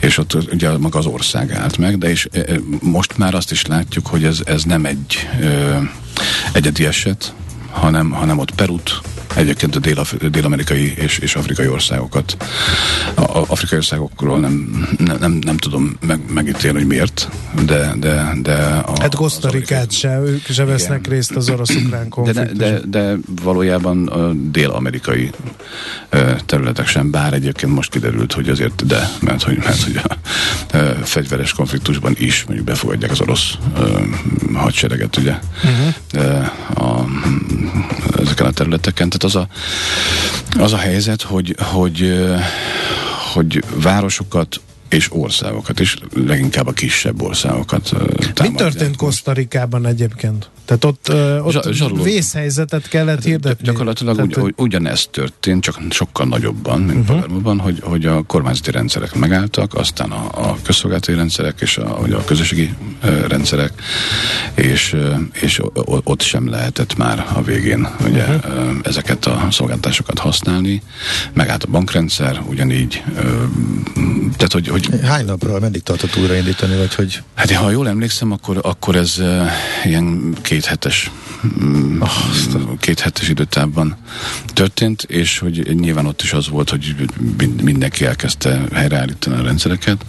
és 0.00 0.18
ott 0.18 0.34
ugye 0.34 0.78
maga 0.78 0.98
az 0.98 1.06
ország 1.06 1.52
állt 1.52 1.78
meg, 1.78 1.98
de 1.98 2.10
és 2.10 2.28
most 2.80 3.18
már 3.18 3.34
azt 3.34 3.50
is 3.50 3.66
látjuk, 3.66 4.06
hogy 4.06 4.24
ez, 4.24 4.40
ez 4.44 4.62
nem 4.62 4.84
egy 4.84 5.28
ö, 5.40 5.76
egyedi 6.52 6.86
eset, 6.86 7.34
hanem, 7.70 8.10
hanem 8.10 8.38
ott 8.38 8.50
Perut, 8.54 9.00
egyébként 9.34 9.76
a 9.76 9.78
dél, 9.78 10.04
dél-amerikai 10.30 10.94
és, 10.96 11.18
és 11.18 11.34
afrikai 11.34 11.68
országokat. 11.68 12.36
A, 13.14 13.20
a 13.20 13.44
afrikai 13.46 13.78
országokról 13.78 14.40
nem, 14.40 14.86
nem, 14.98 15.16
nem, 15.20 15.38
nem 15.44 15.56
tudom 15.56 15.96
meg, 16.06 16.20
megítélni, 16.32 16.78
hogy 16.78 16.86
miért, 16.86 17.28
de, 17.64 17.94
de, 17.98 18.32
de 18.42 18.54
a, 18.86 19.00
Hát 19.00 19.14
Kosztarikát 19.14 19.92
se, 19.92 20.18
ők 20.18 20.46
se 20.46 20.64
vesznek 20.64 20.98
igen. 20.98 21.12
részt 21.12 21.30
az 21.30 21.50
orosz-ukrán 21.50 22.08
konfliktusban. 22.08 22.56
De, 22.56 22.80
de, 22.80 22.98
de 22.98 23.16
valójában 23.42 24.08
a 24.08 24.32
dél-amerikai 24.32 25.30
területek 26.46 26.86
sem, 26.86 27.10
bár 27.10 27.32
egyébként 27.32 27.74
most 27.74 27.90
kiderült, 27.90 28.32
hogy 28.32 28.48
azért 28.48 28.86
de, 28.86 29.10
mert 29.20 29.42
hogy, 29.42 29.58
mert, 29.58 29.82
hogy 29.82 30.00
a, 30.04 30.16
fegyveres 31.04 31.52
konfliktusban 31.52 32.14
is 32.18 32.44
mondjuk 32.44 32.66
befogadják 32.66 33.10
az 33.10 33.20
orosz 33.20 33.58
hadsereget, 34.54 35.16
ugye, 35.16 35.38
uh-huh. 35.64 36.50
a, 36.74 37.08
ezeken 38.20 38.46
a 38.46 38.50
területeken. 38.50 39.08
Tehát 39.12 39.24
az 39.24 39.36
a, 39.36 39.46
az 40.62 40.72
a 40.72 40.76
helyzet, 40.76 41.22
hogy, 41.22 41.56
hogy, 41.58 42.24
hogy 43.32 43.64
városokat 43.74 44.60
és 44.92 45.08
országokat, 45.12 45.80
és 45.80 45.96
leginkább 46.14 46.66
a 46.66 46.72
kisebb 46.72 47.22
országokat 47.22 47.88
támadják. 47.88 48.50
Mi 48.50 48.54
történt 48.54 48.96
Kosztarikában 48.96 49.86
egyébként? 49.86 50.50
Tehát 50.64 50.84
ott, 50.84 51.08
uh, 51.08 51.46
ott 51.46 51.72
Zsaruló. 51.72 52.02
vészhelyzetet 52.02 52.88
kellett 52.88 53.24
hirdetni? 53.24 53.64
Gyakorlatilag 53.64 54.16
Tehát, 54.16 54.36
ugy, 54.36 54.54
ugyanezt 54.56 55.10
történt, 55.10 55.62
csak 55.62 55.80
sokkal 55.90 56.26
nagyobban, 56.26 56.80
mint 56.80 56.98
uh-huh. 56.98 57.06
Palermoban, 57.06 57.58
hogy, 57.58 57.78
hogy 57.82 58.06
a 58.06 58.22
kormányzati 58.22 58.70
rendszerek 58.70 59.14
megálltak, 59.14 59.74
aztán 59.74 60.10
a, 60.10 60.50
a 60.50 60.56
közszolgálati 60.62 61.14
rendszerek 61.14 61.60
és 61.60 61.76
a, 61.78 61.98
a 62.00 62.24
közösségi 62.24 62.74
rendszerek, 63.28 63.72
és, 64.54 64.96
és 65.32 65.60
ott 65.84 66.22
sem 66.22 66.48
lehetett 66.48 66.96
már 66.96 67.26
a 67.34 67.42
végén 67.42 67.88
ugye, 68.04 68.24
uh-huh. 68.24 68.68
uh, 68.68 68.76
ezeket 68.82 69.26
a 69.26 69.46
szolgáltatásokat 69.50 70.18
használni. 70.18 70.82
Megállt 71.32 71.62
a 71.62 71.70
bankrendszer, 71.70 72.42
ugyanígy. 72.46 73.02
Tehát, 74.36 74.52
hogy, 74.52 74.68
hogy... 74.68 74.88
Hány 75.02 75.24
napra 75.24 75.58
meddig 75.60 75.82
tartott 75.82 76.16
újraindítani, 76.16 76.76
vagy 76.76 76.94
hogy? 76.94 77.22
Hát 77.34 77.52
ha 77.52 77.70
jól 77.70 77.88
emlékszem, 77.88 78.32
akkor, 78.32 78.58
akkor 78.62 78.96
ez 78.96 79.14
uh, 79.18 79.46
ilyen 79.84 80.34
két 80.42 80.64
hetes 80.64 81.10
oh, 82.00 82.78
két 82.78 83.00
hetes 83.00 83.28
időtávban 83.28 83.96
történt, 84.46 85.02
és 85.02 85.38
hogy 85.38 85.74
nyilván 85.74 86.06
ott 86.06 86.22
is 86.22 86.32
az 86.32 86.48
volt, 86.48 86.70
hogy 86.70 86.94
mindenki 87.62 88.04
elkezdte 88.04 88.60
helyreállítani 88.72 89.36
a 89.36 89.42
rendszereket, 89.42 90.04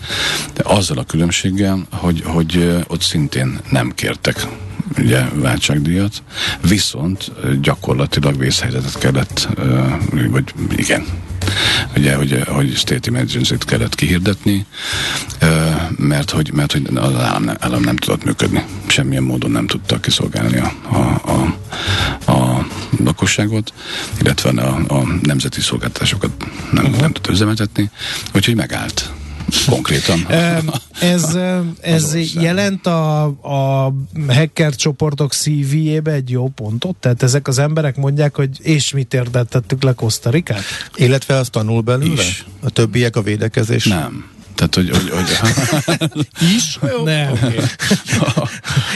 de 0.53 0.62
azzal 0.65 0.98
a 0.98 1.03
különbséggel, 1.03 1.86
hogy, 1.92 2.22
hogy 2.25 2.84
ott 2.88 3.01
szintén 3.01 3.60
nem 3.70 3.92
kértek 3.96 4.48
ugye 4.97 5.25
váltságdíjat, 5.33 6.23
viszont 6.67 7.31
gyakorlatilag 7.61 8.37
vészhelyzetet 8.37 8.97
kellett, 8.97 9.49
vagy 10.29 10.53
igen, 10.75 11.05
ugye, 11.97 12.15
hogy, 12.15 12.43
hogy 12.47 12.75
state 12.75 13.09
emergency 13.09 13.55
kellett 13.57 13.95
kihirdetni, 13.95 14.65
mert 15.97 16.29
hogy, 16.29 16.53
mert 16.53 16.71
hogy 16.71 16.89
az 16.95 17.15
állam, 17.15 17.43
nem, 17.43 17.57
állam 17.59 17.81
nem 17.81 17.95
tudott 17.95 18.23
működni. 18.23 18.63
Semmilyen 18.87 19.23
módon 19.23 19.51
nem 19.51 19.67
tudta 19.67 19.99
kiszolgálni 19.99 20.57
a, 20.57 20.73
a, 20.91 21.21
a, 21.31 22.31
a 22.31 22.67
lakosságot, 23.03 23.73
illetve 24.21 24.61
a, 24.61 24.83
a 24.87 25.07
nemzeti 25.21 25.61
szolgáltatásokat 25.61 26.31
nem, 26.71 26.95
nem 26.99 27.11
tudta 27.11 27.31
üzemeltetni, 27.31 27.89
úgyhogy 28.33 28.55
megállt 28.55 29.11
konkrétan. 29.69 30.27
ez 31.00 31.38
ez 31.81 32.15
jelent 32.33 32.88
a, 32.88 33.24
a 33.25 33.93
hacker 34.27 34.75
csoportok 34.75 35.33
CV-jébe 35.33 36.12
egy 36.12 36.29
jó 36.29 36.48
pontot? 36.48 36.95
Tehát 36.95 37.24
ezek 37.24 37.48
az 37.48 37.60
emberek 37.60 37.95
mondják, 37.95 38.36
hogy 38.36 38.50
és 38.62 38.93
mit 38.93 39.13
érdettettük 39.13 39.83
le 39.83 39.93
Kosztarikát? 39.93 40.63
Illetve 40.95 41.36
azt 41.36 41.51
tanul 41.51 41.81
belőle? 41.81 42.22
Is. 42.22 42.45
A 42.63 42.69
többiek 42.69 43.15
a 43.15 43.22
védekezés? 43.22 43.86
Nem. 43.86 44.31
Tehát, 44.55 44.75
hogy... 44.75 44.89
hogy, 44.89 45.10
hogy 45.10 46.25
Is? 46.55 46.79
Nem. 47.03 47.31
Okay. 47.31 47.60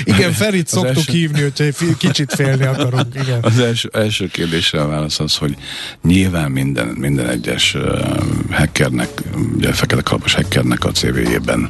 igen, 0.16 0.32
Ferit 0.32 0.68
szoktuk 0.68 0.96
első... 0.96 1.12
hívni, 1.12 1.42
hogyha 1.42 1.64
kicsit 1.98 2.34
félni 2.34 2.66
akarunk. 2.66 3.14
Igen. 3.14 3.40
Az 3.42 3.60
első, 3.60 3.90
első 3.94 4.28
kérdésre 4.28 4.82
a 4.82 4.88
válasz 4.88 5.20
az, 5.20 5.36
hogy 5.36 5.56
nyilván 6.04 6.52
minden, 6.52 6.88
minden 6.88 7.30
egyes 7.30 7.74
uh, 7.74 8.18
hackernek, 8.52 9.10
ugye 9.56 9.74
fekete 9.74 10.02
kalapos 10.02 10.34
hackernek 10.34 10.86
a 10.86 10.92
CV-jében 10.92 11.70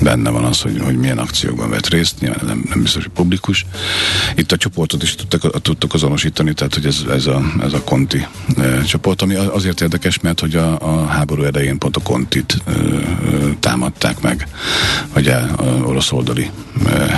benne 0.00 0.30
van 0.30 0.44
az, 0.44 0.60
hogy, 0.60 0.80
hogy 0.84 0.96
milyen 0.96 1.18
akciókban 1.18 1.70
vett 1.70 1.88
részt, 1.88 2.20
nyilván 2.20 2.44
nem, 2.46 2.64
nem 2.68 2.82
biztos, 2.82 3.02
hogy 3.02 3.12
publikus. 3.12 3.66
Itt 4.34 4.52
a 4.52 4.56
csoportot 4.56 5.02
is 5.02 5.14
tudtak, 5.14 5.62
tudtak 5.62 5.94
azonosítani, 5.94 6.52
tehát 6.52 6.74
hogy 6.74 6.86
ez, 6.86 7.04
ez, 7.10 7.26
a, 7.26 7.42
ez 7.60 7.72
a 7.72 7.82
Conti 7.82 8.26
e, 8.56 8.82
csoport, 8.82 9.22
ami 9.22 9.34
azért 9.34 9.80
érdekes, 9.80 10.20
mert 10.20 10.40
hogy 10.40 10.54
a, 10.54 10.78
a 10.80 11.06
háború 11.06 11.42
elején 11.42 11.78
pont 11.78 11.96
a 11.96 12.00
Contit 12.00 12.56
e, 12.66 12.72
támadták 13.60 14.20
meg, 14.20 14.48
hogy 15.08 15.28
a, 15.28 15.38
a 15.56 15.64
orosz 15.64 16.12
oldali 16.12 16.50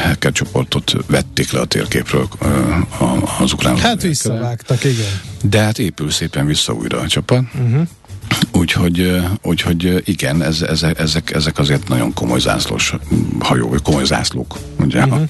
hacker 0.05 0.33
csoportot 0.33 0.93
vették 1.07 1.53
le 1.53 1.61
a 1.61 1.65
térképről 1.65 2.29
az 3.39 3.53
ukrán. 3.53 3.79
Hát 3.79 4.03
visszavágtak, 4.03 4.85
igen. 4.85 5.21
De 5.43 5.61
hát 5.61 5.79
épül 5.79 6.11
szépen 6.11 6.47
vissza 6.47 6.73
újra 6.73 7.01
a 7.01 7.07
csapat. 7.07 7.43
Uh-huh. 7.55 7.87
Úgyhogy, 8.53 9.21
úgyhogy 9.43 10.03
igen, 10.05 10.43
ez, 10.43 10.63
ezek, 10.63 10.99
ezek, 10.99 11.31
ezek 11.31 11.59
azért 11.59 11.89
nagyon 11.89 12.13
komoly 12.13 12.41
zászlós 12.41 12.95
hajó, 13.39 13.69
vagy 13.69 13.83
komoly 13.83 14.05
zászlók 14.05 14.59
ugye, 14.79 15.05
uh-huh. 15.05 15.29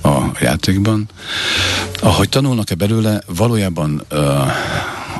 a, 0.00 0.08
a 0.08 0.32
játékban. 0.40 1.08
Ahogy 2.00 2.28
tanulnak-e 2.28 2.74
belőle, 2.74 3.22
valójában 3.26 4.02
uh, 4.12 4.18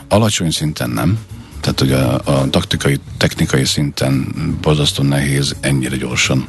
alacsony 0.09 0.51
szinten 0.51 0.91
nem, 0.91 1.19
tehát 1.61 1.79
hogy 1.81 1.93
a, 1.93 2.15
a 2.25 2.51
taktikai, 2.51 3.01
technikai 3.17 3.65
szinten 3.65 4.35
borzasztó 4.61 5.03
nehéz 5.03 5.57
ennyire 5.61 5.97
gyorsan 5.97 6.47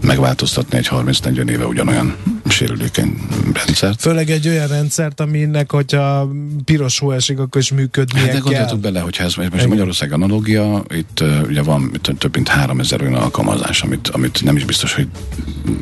megváltoztatni 0.00 0.76
egy 0.76 0.88
30-40 0.90 1.48
éve 1.48 1.66
ugyanolyan 1.66 2.16
sérülékeny 2.50 3.18
rendszert. 3.52 4.00
Főleg 4.00 4.30
egy 4.30 4.48
olyan 4.48 4.66
rendszert, 4.66 5.20
aminek, 5.20 5.72
hogyha 5.72 6.30
piros 6.64 6.98
hó 6.98 7.10
esik, 7.10 7.38
akkor 7.38 7.60
is 7.60 7.72
működnie 7.72 8.22
hát, 8.22 8.32
de 8.32 8.38
gondoljatok 8.38 8.80
bele, 8.80 9.00
hogyha 9.00 9.24
ez 9.24 9.34
most 9.34 9.68
Magyarország 9.68 10.12
analógia, 10.12 10.82
itt 10.88 11.20
uh, 11.20 11.42
ugye 11.46 11.62
van 11.62 11.90
több 12.18 12.34
mint 12.34 12.48
3000 12.48 13.02
olyan 13.02 13.14
alkalmazás, 13.14 13.82
amit, 13.82 14.08
amit 14.08 14.42
nem 14.44 14.56
is 14.56 14.64
biztos, 14.64 14.94
hogy 14.94 15.08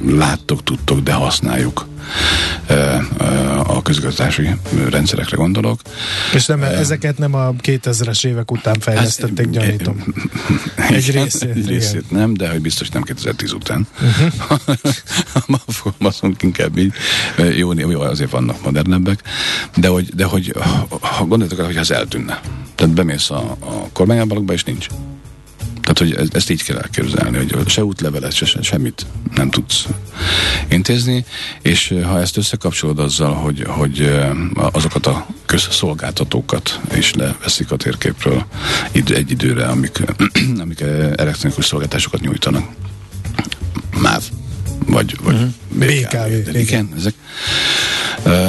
láttok, 0.06 0.62
tudtok, 0.62 1.00
de 1.00 1.12
használjuk 1.12 1.86
a 3.66 3.82
közigazgatási 3.82 4.50
rendszerekre 4.90 5.36
gondolok. 5.36 5.80
És 6.34 6.46
nem, 6.46 6.62
ezeket 6.62 7.18
nem 7.18 7.34
a 7.34 7.52
2000-es 7.52 8.26
évek 8.26 8.50
után 8.50 8.80
fejlesztették, 8.80 9.44
hát, 9.44 9.54
gyanítom. 9.54 10.04
Egy 10.90 11.10
részét. 11.10 11.50
Egy 11.54 11.66
részét 11.66 12.10
nem, 12.10 12.34
de 12.34 12.50
hogy 12.50 12.60
biztos 12.60 12.88
nem 12.88 13.02
2010 13.02 13.52
után. 13.52 13.86
Uh-huh. 14.00 15.58
Fogalmazunk 15.66 16.42
inkább 16.42 16.78
így. 16.78 16.92
Jó, 17.56 17.72
jó, 17.72 18.00
azért 18.00 18.30
vannak 18.30 18.62
modernebbek, 18.64 19.22
de 19.76 19.88
hogy, 19.88 20.14
de 20.14 20.24
hogy 20.24 20.54
ha 21.00 21.24
gondoltok 21.24 21.58
el, 21.58 21.64
hogy 21.64 21.76
ez 21.76 21.90
eltűnne. 21.90 22.40
Tehát 22.74 22.94
bemész 22.94 23.30
a, 23.30 23.56
a 23.60 23.88
kormányábalokba, 23.92 24.52
és 24.52 24.64
nincs. 24.64 24.86
Tehát, 25.94 26.14
hogy 26.14 26.28
ezt 26.32 26.50
így 26.50 26.62
kell 26.62 26.76
elképzelni, 26.76 27.36
hogy 27.36 27.68
se 27.68 27.84
útlevelet, 27.84 28.32
se, 28.32 28.62
semmit 28.62 29.06
nem 29.34 29.50
tudsz 29.50 29.86
intézni, 30.68 31.24
és 31.62 31.94
ha 32.04 32.20
ezt 32.20 32.36
összekapcsolod 32.36 32.98
azzal, 32.98 33.34
hogy, 33.34 33.64
hogy 33.66 34.12
azokat 34.54 35.06
a 35.06 35.26
közszolgáltatókat 35.46 36.80
is 36.96 37.14
leveszik 37.14 37.70
a 37.70 37.76
térképről 37.76 38.46
egy 38.92 39.30
időre, 39.30 39.66
amik, 39.66 40.02
amik 40.62 40.80
elektronikus 41.16 41.64
szolgáltásokat 41.64 42.20
nyújtanak. 42.20 42.68
MÁV, 44.00 44.22
vagy, 44.86 45.16
vagy 45.22 45.34
uh-huh. 45.34 45.50
BKV. 45.68 46.50
BKV. 46.50 46.56
Igen, 46.56 46.88
ezek 46.96 47.14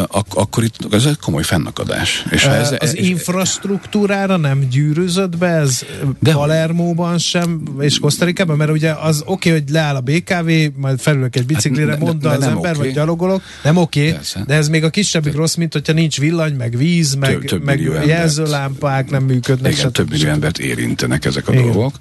ak- 0.08 0.34
akkor 0.34 0.64
itt 0.64 0.94
ez 0.94 1.06
egy 1.06 1.18
komoly 1.18 1.44
fennakadás. 1.44 2.26
És 2.30 2.44
ha 2.44 2.54
ez, 2.54 2.72
az 2.72 2.78
ez, 2.80 2.94
infrastruktúrára 2.94 4.38
nem 4.38 4.68
gyűrűzött 4.70 5.38
be 5.38 5.48
ez 5.48 5.86
de 6.20 6.32
Palermóban 6.32 7.18
sem, 7.18 7.62
és 7.80 8.00
Kosztarikában? 8.00 8.58
Mert 8.58 8.72
ugye 8.72 8.92
az 8.92 9.22
oké, 9.26 9.50
okay, 9.50 9.62
hogy 9.62 9.70
leáll 9.70 9.96
a 9.96 10.02
BKV, 10.02 10.50
majd 10.76 11.00
felülök 11.00 11.36
egy 11.36 11.46
biciklire, 11.46 11.92
hát, 11.92 12.00
mondta 12.00 12.30
az 12.30 12.44
ember, 12.44 12.72
okay. 12.72 12.86
vagy 12.86 12.94
gyalogolok, 12.94 13.42
nem 13.64 13.78
oké, 13.78 14.08
okay, 14.10 14.44
de 14.46 14.54
ez 14.54 14.68
még 14.68 14.84
a 14.84 14.90
kisebbik 14.90 15.32
de, 15.32 15.38
rossz, 15.38 15.56
mint 15.56 15.74
hogyha 15.74 15.94
nincs 15.94 16.20
villany, 16.20 16.54
meg 16.54 16.78
víz, 16.78 17.16
meg, 17.16 17.32
több, 17.32 17.46
több 17.46 17.64
meg 17.64 17.82
jelzőlámpák 18.06 19.10
nem 19.10 19.24
működnek. 19.24 19.72
Igen, 19.72 19.92
több 19.92 20.10
millió 20.10 20.30
embert 20.30 20.60
érintenek 20.60 21.26
ezek 21.26 21.48
a 21.48 21.54
Igen. 21.54 21.64
dolgok. 21.64 21.96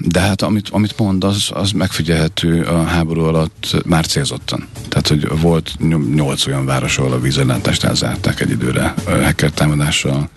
De 0.00 0.20
hát 0.20 0.42
amit, 0.42 0.68
amit 0.70 0.98
mond, 0.98 1.24
az, 1.24 1.48
az 1.50 1.72
megfigyelhető 1.72 2.62
a 2.62 2.84
háború 2.98 3.24
alatt 3.24 3.76
már 3.86 4.06
célzottan. 4.06 4.68
Tehát, 4.88 5.08
hogy 5.08 5.40
volt 5.40 5.72
nyolc 6.14 6.46
olyan 6.46 6.64
város, 6.64 6.98
ahol 6.98 7.12
a 7.12 7.20
vízellátást 7.20 7.84
elzárták 7.84 8.40
egy 8.40 8.50
időre 8.50 8.94
hacker 9.04 9.50
támadással. 9.50 10.28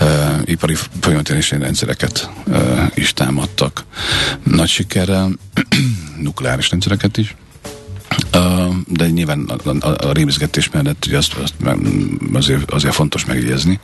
Uh, 0.00 0.08
ipari 0.44 0.76
folyamatérési 1.00 1.58
rendszereket 1.58 2.30
uh, 2.46 2.86
is 2.94 3.12
támadtak. 3.12 3.84
Nagy 4.42 4.68
sikerrel, 4.68 5.30
nukleáris 6.22 6.70
rendszereket 6.70 7.16
is. 7.16 7.34
Uh, 8.34 8.74
de 8.86 9.08
nyilván 9.08 9.50
a, 9.64 9.86
a, 9.86 10.08
a 10.08 10.12
rémizgetés 10.12 10.70
mellett 10.70 11.04
ugye 11.06 11.16
azt, 11.16 11.34
azt 11.34 11.54
azért, 12.32 12.70
azért 12.70 12.94
fontos 12.94 13.24
megjegyezni, 13.24 13.80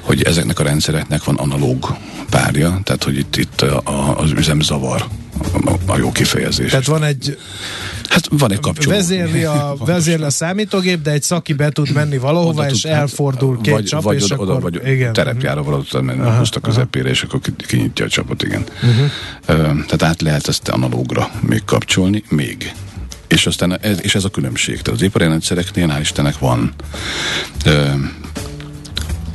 hogy 0.00 0.22
ezeknek 0.22 0.58
a 0.58 0.62
rendszereknek 0.62 1.24
van 1.24 1.36
analóg 1.36 1.96
párja, 2.30 2.80
tehát 2.84 3.04
hogy 3.04 3.18
itt, 3.18 3.36
itt 3.36 3.60
a, 3.60 4.18
az 4.18 4.30
üzemzavar 4.30 5.06
a, 5.64 5.92
a 5.92 5.96
jó 5.96 6.12
kifejezés. 6.12 6.70
Tehát 6.70 6.86
van 6.86 7.04
egy 7.04 7.38
Hát 8.12 8.28
van 8.30 8.52
egy 8.52 8.60
kapcsoló. 8.60 8.96
Vezérli 8.96 9.44
a, 9.44 9.76
vezérli 9.84 10.24
a 10.24 10.30
számítógép, 10.30 11.02
de 11.02 11.10
egy 11.10 11.22
szaki 11.22 11.52
be 11.52 11.70
tud 11.70 11.92
menni 11.92 12.18
valahova, 12.18 12.68
és 12.68 12.80
tud, 12.80 12.90
elfordul 12.90 13.60
két 13.60 13.72
vagy, 13.72 13.84
csap, 13.84 14.02
vagy 14.02 14.16
és 14.16 14.30
oda, 14.30 14.42
akkor... 14.42 14.60
Vagy 14.60 14.80
igen. 14.86 15.12
terepjára 15.12 15.62
valahol 15.62 16.02
menni 16.02 16.20
a 16.20 16.36
puszta 16.38 16.60
közepére, 16.60 17.08
és 17.08 17.22
akkor 17.22 17.40
kinyitja 17.66 18.04
a 18.04 18.08
csapot, 18.08 18.42
igen. 18.42 18.64
Uh-huh. 18.82 19.10
Tehát 19.86 20.02
át 20.02 20.20
lehet 20.20 20.48
ezt 20.48 20.68
analógra 20.68 21.30
még 21.40 21.64
kapcsolni, 21.64 22.22
még 22.28 22.72
és 23.26 23.46
aztán 23.46 23.78
ez, 23.80 23.98
és 24.02 24.14
ez 24.14 24.24
a 24.24 24.28
különbség. 24.28 24.82
Tehát 24.82 25.00
az 25.00 25.06
ipari 25.06 25.24
rendszereknél 25.24 25.88
hál' 25.88 26.00
Istennek 26.00 26.38
van 26.38 26.72
ö, 27.64 27.88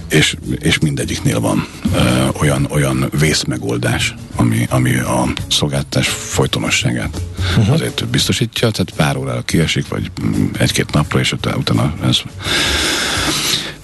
és, 0.09 0.35
és 0.59 0.79
mindegyiknél 0.79 1.39
van 1.39 1.67
ö, 1.93 2.27
olyan, 2.39 2.67
olyan 2.69 3.09
vészmegoldás, 3.19 4.15
ami, 4.35 4.65
ami 4.69 4.95
a 4.95 5.27
szolgáltatás 5.49 6.07
folytonosságát 6.07 7.21
uh-huh. 7.47 7.73
azért 7.73 8.07
biztosítja, 8.07 8.71
tehát 8.71 8.93
pár 8.95 9.17
órára 9.17 9.41
kiesik, 9.41 9.87
vagy 9.87 10.11
egy-két 10.57 10.91
napra, 10.91 11.19
és 11.19 11.31
utána 11.31 11.93
ez 12.03 12.17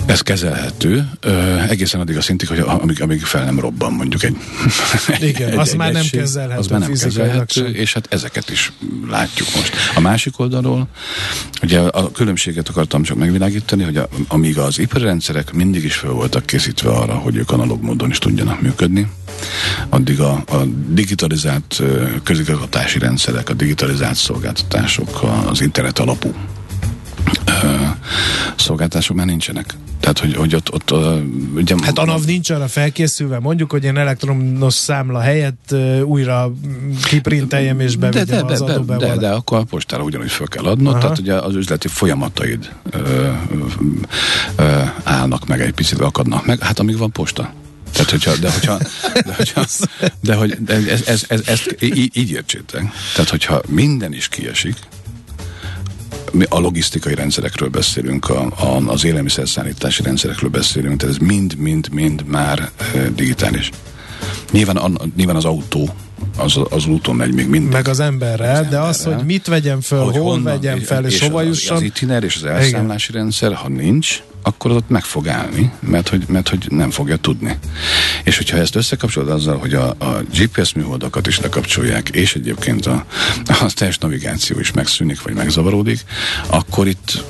ez 0.05 0.21
kezelhető, 0.21 1.09
ö, 1.19 1.59
egészen 1.69 1.99
addig 1.99 2.17
a 2.17 2.21
szintig, 2.21 2.47
hogy 2.47 2.59
amíg, 2.59 3.01
amíg 3.01 3.21
fel 3.21 3.43
nem 3.43 3.59
robban 3.59 3.93
mondjuk 3.93 4.23
egy 4.23 4.35
Igen, 5.19 5.49
egy, 5.49 5.57
az 5.57 5.69
egy 5.69 5.77
már 5.77 5.91
nem 5.91 6.05
kezelhető 6.11 6.59
az 6.59 6.67
már 6.67 6.79
nem 6.79 6.93
kezelhető, 6.93 7.67
és 7.67 7.93
hát 7.93 8.07
ezeket 8.09 8.49
is 8.49 8.71
látjuk 9.09 9.47
most. 9.55 9.75
A 9.95 9.99
másik 9.99 10.39
oldalról, 10.39 10.87
ugye 11.61 11.79
a 11.79 12.11
különbséget 12.11 12.69
akartam 12.69 13.03
csak 13.03 13.17
megvilágítani, 13.17 13.83
hogy 13.83 13.97
a, 13.97 14.07
amíg 14.27 14.57
az 14.57 14.79
ipari 14.79 15.03
rendszerek 15.03 15.53
mindig 15.53 15.83
is 15.83 15.95
fel 15.95 16.11
voltak 16.11 16.45
készítve 16.45 16.89
arra, 16.89 17.13
hogy 17.13 17.35
ők 17.35 17.51
analóg 17.51 17.83
módon 17.83 18.09
is 18.09 18.17
tudjanak 18.17 18.61
működni, 18.61 19.07
addig 19.89 20.19
a, 20.19 20.31
a 20.31 20.63
digitalizált 20.87 21.81
közigazgatási 22.23 22.99
rendszerek, 22.99 23.49
a 23.49 23.53
digitalizált 23.53 24.15
szolgáltatások, 24.15 25.23
az 25.49 25.61
internet 25.61 25.99
alapú 25.99 26.33
szolgáltások 28.55 29.15
már 29.15 29.25
nincsenek. 29.25 29.75
Tehát, 30.03 30.19
hogy, 30.19 30.35
hogy 30.35 30.55
ott, 30.55 30.73
ott 30.73 30.91
ugye... 31.55 31.75
Hát 31.81 31.97
a 31.97 32.05
NAV 32.05 32.23
nincs 32.25 32.49
arra 32.49 32.67
felkészülve, 32.67 33.39
mondjuk, 33.39 33.71
hogy 33.71 33.83
én 33.83 33.97
elektronos 33.97 34.73
számla 34.73 35.19
helyett 35.19 35.75
újra 36.03 36.53
kiprinteljem 37.03 37.79
és 37.79 37.95
bevigyem 37.95 38.25
de, 38.25 38.41
de, 38.41 38.53
az 38.53 38.61
de, 38.61 38.77
de, 38.77 38.95
de, 38.97 39.15
de, 39.15 39.29
akkor 39.29 39.57
a 39.57 39.63
postára 39.63 40.03
ugyanúgy 40.03 40.31
fel 40.31 40.47
kell 40.47 40.63
adnod, 40.63 40.91
Aha. 40.91 41.01
tehát 41.01 41.19
ugye 41.19 41.33
az 41.33 41.55
üzleti 41.55 41.87
folyamataid 41.87 42.69
ö, 42.89 43.29
ö, 44.55 44.81
állnak 45.03 45.47
meg 45.47 45.61
egy 45.61 45.73
picit, 45.73 45.99
akadnak 45.99 46.45
meg, 46.45 46.59
hát 46.59 46.79
amíg 46.79 46.97
van 46.97 47.11
posta. 47.11 47.53
Tehát, 47.91 48.09
hogyha, 48.09 48.35
de 48.35 48.51
hogyha, 48.51 48.77
de 49.25 49.33
hogyha, 49.35 49.65
de 50.21 50.35
hogy, 50.35 50.57
de 50.59 50.73
ez, 50.73 51.07
ez, 51.07 51.25
ez, 51.27 51.41
ezt 51.45 51.75
így, 51.79 52.17
így 52.17 52.31
értsétek. 52.31 52.83
Tehát, 53.13 53.29
hogyha 53.29 53.61
minden 53.67 54.13
is 54.13 54.27
kiesik, 54.27 54.75
mi 56.33 56.45
a 56.49 56.59
logisztikai 56.59 57.15
rendszerekről 57.15 57.69
beszélünk, 57.69 58.29
a, 58.29 58.41
a, 58.41 58.87
az 58.87 59.03
élelmiszerszállítási 59.03 60.03
rendszerekről 60.03 60.49
beszélünk, 60.49 60.99
tehát 60.99 61.15
ez 61.15 61.27
mind-mind-mind 61.27 62.23
már 62.25 62.71
digitális. 63.15 63.69
Nyilván, 64.51 64.77
a, 64.77 64.91
nyilván 65.15 65.35
az 65.35 65.45
autó 65.45 65.89
az, 66.37 66.59
az 66.69 66.85
úton 66.85 67.15
megy 67.15 67.33
még 67.33 67.47
mindig. 67.47 67.71
Meg 67.71 67.87
az 67.87 67.99
emberrel, 67.99 68.49
az 68.49 68.59
de 68.59 68.63
emberrel, 68.63 68.87
az, 68.87 69.03
hogy 69.03 69.25
mit 69.25 69.47
vegyem 69.47 69.81
föl, 69.81 69.99
hol 69.99 70.11
honnan, 70.11 70.43
vegyem 70.43 70.79
fel, 70.79 71.05
és, 71.05 71.13
és 71.13 71.21
hova 71.21 71.41
jusson. 71.41 71.75
Az, 71.75 71.81
az 71.81 71.87
itiner 71.87 72.23
és 72.23 72.35
az 72.35 72.43
elszámlási 72.43 73.09
Igen. 73.09 73.21
rendszer, 73.21 73.53
ha 73.53 73.67
nincs, 73.67 74.23
akkor 74.43 74.71
ott 74.71 74.89
meg 74.89 75.03
fog 75.03 75.27
állni, 75.27 75.71
mert 75.79 76.09
hogy, 76.09 76.23
mert 76.27 76.49
hogy 76.49 76.65
nem 76.69 76.89
fogja 76.89 77.17
tudni. 77.17 77.57
És 78.23 78.37
hogyha 78.37 78.57
ezt 78.57 78.75
összekapcsolod 78.75 79.29
azzal, 79.29 79.57
hogy 79.57 79.73
a, 79.73 79.89
a 79.89 80.21
GPS 80.37 80.73
műholdakat 80.73 81.27
is 81.27 81.39
lekapcsolják, 81.39 82.09
és 82.09 82.35
egyébként 82.35 82.85
a, 82.85 83.05
a 83.45 83.71
teljes 83.73 83.97
navigáció 83.97 84.59
is 84.59 84.71
megszűnik, 84.71 85.21
vagy 85.21 85.33
megzavaródik, 85.33 85.99
akkor 86.47 86.87
itt 86.87 87.23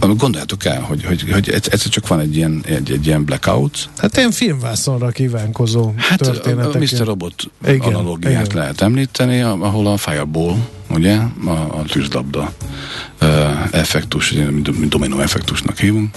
gondoljátok 0.00 0.64
el, 0.64 0.80
hogy, 0.80 1.04
hogy, 1.04 1.30
hogy 1.32 1.50
egyszer 1.50 1.78
csak 1.78 2.08
van 2.08 2.20
egy 2.20 2.36
ilyen, 2.36 2.62
egy, 2.66 2.92
egy 2.92 3.06
ilyen 3.06 3.24
blackout. 3.24 3.88
Hát 3.96 4.16
ilyen 4.16 4.30
filmvászonra 4.30 5.08
kívánkozó 5.08 5.92
hát 5.96 6.18
történetek. 6.18 6.80
Mr. 6.80 7.06
Robot 7.06 7.34
igen, 7.66 7.80
analógiát 7.80 8.46
igen. 8.46 8.56
lehet 8.56 8.80
említeni, 8.80 9.40
ahol 9.40 9.86
a 9.86 9.96
Fireball, 9.96 10.56
ugye, 10.90 11.18
a, 11.44 11.50
a 11.50 11.82
tűzlabda 11.88 12.52
effektus, 13.70 14.32
mint 14.32 14.88
dominó 14.88 15.20
effektusnak 15.20 15.78
hívunk, 15.78 16.14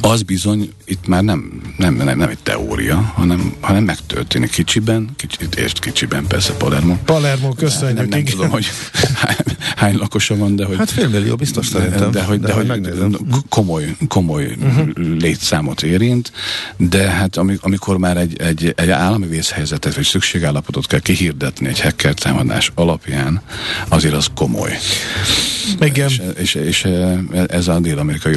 az 0.00 0.22
bizony 0.22 0.72
itt 0.84 1.06
már 1.06 1.22
nem, 1.22 1.60
nem, 1.76 1.94
nem, 1.94 2.18
nem 2.18 2.28
egy 2.28 2.38
teória, 2.42 3.12
hanem, 3.14 3.54
hanem 3.60 3.84
megtörténik 3.84 4.50
kicsiben, 4.50 5.08
kicsit, 5.16 5.54
és 5.54 5.72
kicsiben 5.72 6.26
persze 6.26 6.52
Palermo. 6.52 6.96
Palermo, 7.04 7.52
köszönjük. 7.52 7.98
Nem, 7.98 8.08
nem 8.08 8.24
tudom, 8.24 8.48
hogy 8.48 8.66
hány, 9.14 9.36
hány 9.76 9.96
lakosa 9.96 10.36
van, 10.36 10.56
de 10.56 10.64
hogy... 10.64 10.76
Hát 10.76 10.90
félmillió 10.90 11.36
biztos 11.36 11.66
szerintem. 11.66 12.10
De, 12.10 12.22
hogy, 12.22 12.40
de, 12.40 12.46
de, 12.46 12.52
hogy, 12.52 12.68
hogy 12.68 13.18
komoly, 13.48 13.96
komoly 14.08 14.56
uh-huh. 14.60 14.88
létszámot 15.18 15.82
érint, 15.82 16.32
de 16.76 17.10
hát 17.10 17.36
amikor 17.60 17.98
már 17.98 18.16
egy, 18.16 18.40
egy, 18.40 18.72
egy 18.76 18.90
állami 18.90 19.26
vészhelyzetet, 19.26 19.94
vagy 19.94 20.04
szükségállapotot 20.04 20.86
kell 20.86 21.00
kihirdetni 21.00 21.68
egy 21.68 21.80
hacker 21.80 22.14
támadás 22.14 22.72
alapján, 22.74 23.42
azért 23.88 24.14
az 24.14 24.26
komoly. 24.34 24.78
Igen. 25.80 26.08
És, 26.08 26.20
és, 26.36 26.54
és 26.54 26.86
ez 27.46 27.68
a 27.68 27.78
dél-amerikai 27.80 28.34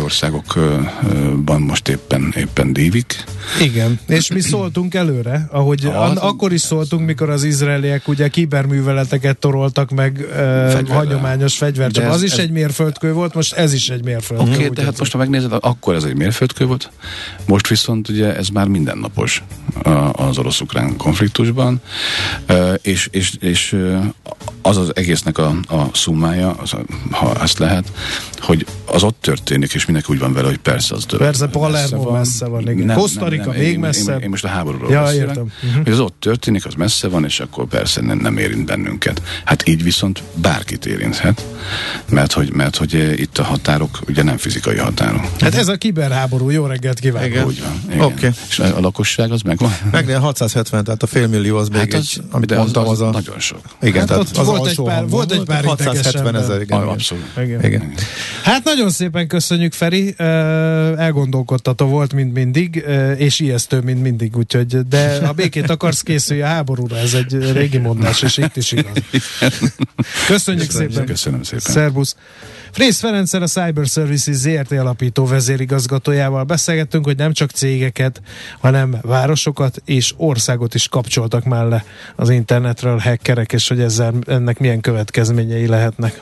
országokban 1.30 1.62
most 1.62 1.88
éppen, 1.88 2.34
éppen 2.38 2.74
dívik. 2.74 3.24
Igen, 3.62 4.00
és 4.08 4.32
mi 4.32 4.40
szóltunk 4.40 4.94
előre, 4.94 5.48
ahogy 5.52 5.86
az, 5.86 6.18
akkor 6.18 6.54
is 6.54 6.62
szóltunk, 6.62 7.06
mikor 7.06 7.30
az 7.30 7.44
izraeliek 7.44 8.08
ugye 8.08 8.28
kiberműveleteket 8.28 9.38
toroltak 9.38 9.90
meg 9.90 10.26
uh, 10.32 10.90
hagyományos 10.90 11.58
fegyver, 11.58 11.92
csak 11.92 12.12
az 12.12 12.24
is 12.24 12.32
ez... 12.32 12.38
egy 12.38 12.52
mérföldkő 12.52 13.14
volt, 13.14 13.34
most 13.34 13.54
ez 13.54 13.74
is 13.74 13.90
egy 13.90 14.04
mérföldkő. 14.04 14.50
Oké, 14.50 14.56
okay, 14.56 14.70
de 14.70 14.84
hát 14.84 15.00
most 15.00 15.12
ha 15.12 15.18
megnézed, 15.18 15.52
akkor 15.60 15.96
ez 15.96 16.04
egy 16.04 16.16
mérföldkő 16.16 16.66
volt, 16.66 16.92
most 17.46 17.68
viszont 17.68 18.10
ugye 18.10 18.36
ez 18.36 18.48
már 18.48 18.68
mindennapos 18.68 19.44
az 20.12 20.38
orosz-ukrán 20.38 20.98
konfliktusban, 20.98 21.82
és, 22.82 23.08
és, 23.12 23.34
és 23.40 23.76
az 24.62 24.78
az 24.78 24.92
egésznek 24.96 25.38
a, 25.38 25.48
a 25.68 25.90
szummája, 25.94 26.52
az 26.52 26.74
a, 26.74 26.80
ha 27.12 27.42
ezt 27.42 27.60
lehet, 27.60 27.92
hogy 28.40 28.66
az 28.86 29.04
ott 29.04 29.18
történik, 29.22 29.74
és 29.74 29.86
mindenki 29.86 30.14
úgy 30.14 30.20
van 30.20 30.34
vele, 30.34 30.48
hogy 30.48 30.58
persze 30.58 30.96
az 30.96 31.06
dölt. 31.06 31.19
Persze, 31.20 31.48
Palermo 31.48 31.78
messze 31.80 31.96
van, 31.96 32.14
messze 32.14 32.46
van 32.46 32.62
igen. 32.62 32.86
Nem, 32.86 32.98
Costa 32.98 33.28
Rica 33.28 33.44
nem, 33.44 33.54
nem, 33.54 33.64
még 33.64 33.78
messze. 33.78 34.14
Én, 34.14 34.20
én, 34.20 34.30
most 34.30 34.44
a 34.44 34.48
háborúról 34.48 34.92
ja, 34.92 35.04
beszélek, 35.04 35.28
értem. 35.28 35.52
Uh-huh. 35.64 35.84
hogy 35.84 35.92
az 35.92 36.00
ott 36.00 36.16
történik, 36.20 36.66
az 36.66 36.74
messze 36.74 37.08
van, 37.08 37.26
és 37.26 37.40
akkor 37.40 37.66
persze 37.66 38.02
nem, 38.02 38.18
nem 38.18 38.38
érint 38.38 38.66
bennünket. 38.66 39.22
Hát 39.46 39.68
így 39.68 39.84
viszont 39.84 40.24
bárkit 40.34 40.86
érinthet, 40.86 41.46
mert 42.10 42.32
hogy, 42.32 42.54
mert 42.54 42.76
hogy 42.76 42.96
eh, 42.96 43.20
itt 43.20 43.38
a 43.38 43.44
határok 43.44 44.00
ugye 44.08 44.24
nem 44.24 44.38
fizikai 44.38 44.78
határok. 44.78 45.22
Hát 45.40 45.56
ez 45.56 45.68
a 45.68 45.76
kiberháború, 45.76 46.50
jó 46.50 46.66
reggelt 46.66 47.00
kívánok. 47.00 47.30
Igen. 47.30 47.46
Úgy 47.46 47.62
van. 47.62 48.02
Oké. 48.02 48.14
Okay. 48.14 48.30
És 48.50 48.60
a, 48.60 48.78
a 48.78 48.80
lakosság 48.80 49.32
az 49.32 49.42
megvan? 49.42 49.72
Meg 49.92 50.16
670, 50.16 50.84
tehát 50.84 51.04
a 51.04 51.08
félmillió 51.08 51.58
az 51.58 51.70
még 51.70 51.80
hát 51.80 51.94
az, 51.94 52.00
egy, 52.00 52.24
amit 52.32 52.56
mondtam, 52.56 52.84
az, 52.84 52.90
az, 52.90 53.02
a... 53.02 53.12
Nagyon 53.12 53.40
sok. 53.40 53.62
Igen, 53.82 54.00
hát 54.00 54.08
tehát 54.08 54.38
az 54.38 54.46
volt, 54.46 54.68
egy 54.68 54.82
pár, 54.84 55.08
volt 55.08 55.32
egy 55.32 55.44
pár 55.44 55.66
670 55.66 56.36
ezer, 56.36 56.62
igen. 56.62 56.82
Abszolút. 56.82 57.26
Igen. 57.38 57.64
igen. 57.64 57.94
Hát 58.44 58.64
nagyon 58.64 58.90
szépen 58.90 59.28
köszönjük, 59.28 59.74
Feri. 59.74 60.16
Elgondolkodtató 61.10 61.86
volt, 61.86 62.14
mint 62.14 62.34
mindig, 62.34 62.86
és 63.18 63.40
ijesztő, 63.40 63.80
mint 63.80 64.02
mindig, 64.02 64.38
úgyhogy, 64.38 64.88
de 64.88 65.28
a 65.28 65.34
békét 65.34 65.70
akarsz 65.70 66.02
készülni 66.02 66.42
a 66.42 66.46
háborúra, 66.46 66.98
ez 66.98 67.14
egy 67.14 67.52
régi 67.52 67.78
mondás, 67.78 68.22
és 68.22 68.38
itt 68.38 68.56
is 68.56 68.72
igaz. 68.72 68.92
Köszönjük, 70.28 70.28
Köszönjük 70.28 70.72
szépen. 70.72 71.06
Köszönöm 71.06 71.44
szépen. 71.44 71.74
Szervusz. 71.74 72.16
Frész 72.72 73.00
Ferencsel 73.00 73.42
a 73.42 73.48
Cyber 73.48 73.86
Services 73.86 74.36
ZRT 74.36 74.72
alapító 74.72 75.26
vezérigazgatójával 75.26 76.44
beszélgettünk, 76.44 77.06
hogy 77.06 77.18
nem 77.18 77.34
csak 77.34 77.50
cégeket, 77.50 78.22
hanem 78.60 78.98
városokat 79.02 79.82
és 79.86 80.14
országot 80.18 80.76
is 80.76 80.88
kapcsoltak 80.88 81.46
le 81.46 81.84
az 82.16 82.30
internetről 82.30 82.98
hackerek, 82.98 83.54
és 83.54 83.68
hogy 83.68 83.80
ezzel 83.80 84.14
ennek 84.28 84.60
milyen 84.60 84.82
következményei 84.82 85.68
lehetnek. 85.68 86.22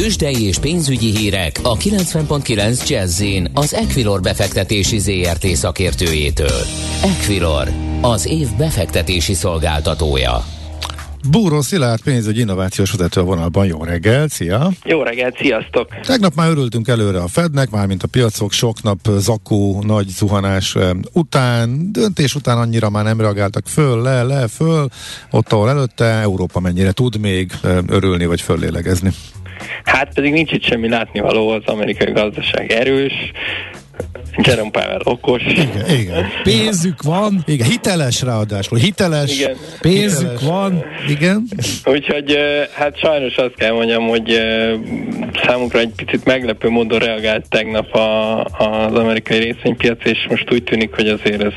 Tőzsdei 0.00 0.46
és 0.46 0.58
pénzügyi 0.58 1.16
hírek 1.16 1.60
a 1.62 1.76
90.9 1.76 2.88
jazz 2.88 3.22
az 3.54 3.74
Equilor 3.74 4.20
befektetési 4.20 4.98
ZRT 4.98 5.46
szakértőjétől. 5.46 6.60
Equilor, 7.02 7.68
az 8.00 8.26
év 8.26 8.48
befektetési 8.58 9.34
szolgáltatója. 9.34 10.44
Búró 11.30 11.60
Szilárd 11.60 12.02
pénzügyi 12.02 12.40
innovációs 12.40 12.90
vezető 12.90 13.20
a 13.20 13.24
vonalban. 13.24 13.66
Jó 13.66 13.84
reggel, 13.84 14.28
szia! 14.28 14.70
Jó 14.84 15.02
reggelt, 15.02 15.36
sziasztok! 15.36 15.88
Tegnap 16.00 16.34
már 16.34 16.50
örültünk 16.50 16.88
előre 16.88 17.18
a 17.18 17.28
Fednek, 17.28 17.70
mármint 17.70 18.02
a 18.02 18.08
piacok 18.08 18.52
sok 18.52 18.82
nap 18.82 18.98
zakó, 19.18 19.82
nagy 19.82 20.08
zuhanás 20.08 20.76
után, 21.12 21.92
döntés 21.92 22.34
után 22.34 22.58
annyira 22.58 22.90
már 22.90 23.04
nem 23.04 23.20
reagáltak 23.20 23.66
föl, 23.66 24.02
le, 24.02 24.22
le, 24.22 24.48
föl, 24.48 24.88
ott 25.30 25.52
ahol 25.52 25.68
előtte 25.68 26.04
Európa 26.04 26.60
mennyire 26.60 26.92
tud 26.92 27.20
még 27.20 27.52
örülni 27.86 28.26
vagy 28.26 28.40
föllélegezni? 28.40 29.12
Hát 29.84 30.14
pedig 30.14 30.32
nincs 30.32 30.52
itt 30.52 30.64
semmi 30.64 30.88
látnivaló, 30.88 31.48
az 31.48 31.62
amerikai 31.64 32.12
gazdaság 32.12 32.72
erős, 32.72 33.32
Jerome 34.42 34.70
Powell 34.70 35.00
okos. 35.04 35.42
Igen, 35.42 35.90
igen. 36.00 36.26
Pénzük 36.42 37.02
van. 37.02 37.42
Igen, 37.46 37.66
hiteles 37.66 38.22
ráadásul, 38.22 38.78
hiteles. 38.78 39.38
Igen. 39.38 39.56
Pénzük 39.80 40.30
hiteles. 40.30 40.42
van. 40.42 40.84
Igen. 41.08 41.46
Úgyhogy 41.84 42.38
hát 42.72 42.98
sajnos 42.98 43.36
azt 43.36 43.54
kell 43.56 43.72
mondjam, 43.72 44.08
hogy 44.08 44.40
számukra 45.46 45.78
egy 45.78 45.92
picit 45.96 46.24
meglepő 46.24 46.68
módon 46.68 46.98
reagált 46.98 47.48
tegnap 47.48 47.94
a, 47.94 48.44
az 48.44 48.94
amerikai 48.94 49.38
részvénypiac, 49.38 50.04
és 50.04 50.26
most 50.28 50.52
úgy 50.52 50.62
tűnik, 50.62 50.94
hogy 50.94 51.08
azért 51.08 51.42
ez 51.42 51.52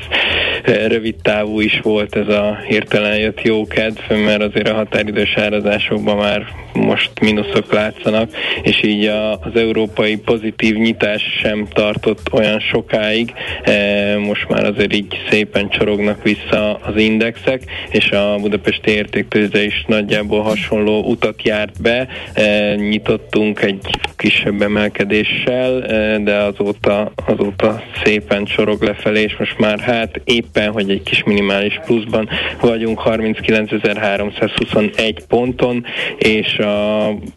rövid 0.88 1.14
távú 1.22 1.60
is 1.60 1.80
volt 1.82 2.16
ez 2.16 2.28
a 2.28 2.58
hirtelen 2.68 3.18
jött 3.18 3.42
jó 3.42 3.66
kedv, 3.66 4.10
mert 4.24 4.42
azért 4.42 4.68
a 4.68 4.74
határidős 4.74 5.34
árazásokban 5.36 6.16
már 6.16 6.42
most 6.90 7.20
mínuszok 7.20 7.72
látszanak, 7.72 8.30
és 8.62 8.82
így 8.82 9.04
a, 9.04 9.32
az 9.32 9.54
európai 9.54 10.16
pozitív 10.16 10.76
nyitás 10.76 11.22
sem 11.42 11.66
tartott 11.72 12.32
olyan 12.32 12.60
sokáig. 12.60 13.32
E, 13.62 14.18
most 14.18 14.48
már 14.48 14.64
azért 14.64 14.94
így 14.94 15.18
szépen 15.30 15.68
csorognak 15.68 16.22
vissza 16.22 16.74
az 16.74 16.96
indexek, 16.96 17.62
és 17.90 18.10
a 18.10 18.36
budapesti 18.40 18.90
értéktőzde 18.90 19.64
is 19.64 19.84
nagyjából 19.86 20.42
hasonló 20.42 21.02
utat 21.02 21.42
járt 21.42 21.82
be. 21.82 22.08
E, 22.32 22.74
nyitottunk 22.74 23.62
egy 23.62 23.80
kisebb 24.16 24.62
emelkedéssel, 24.62 25.84
e, 25.84 26.18
de 26.18 26.36
azóta, 26.36 27.12
azóta 27.26 27.82
szépen 28.04 28.44
csorog 28.44 28.82
lefelé, 28.82 29.22
és 29.22 29.36
most 29.38 29.58
már 29.58 29.78
hát 29.78 30.20
éppen, 30.24 30.70
hogy 30.70 30.90
egy 30.90 31.02
kis 31.02 31.22
minimális 31.22 31.80
pluszban 31.84 32.28
vagyunk 32.60 33.00
39.321 33.04 35.16
ponton, 35.28 35.84
és 36.18 36.58
a 36.58 36.79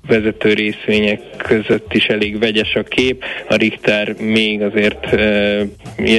vezető 0.08 0.54
részvények 0.54 1.22
között 1.38 1.94
is 1.94 2.06
elég 2.06 2.40
vegyes 2.40 2.76
a 2.76 2.84
kép. 2.84 3.24
A 3.50 3.56
Richter 3.56 4.16
még 4.20 4.62
azért 4.62 5.16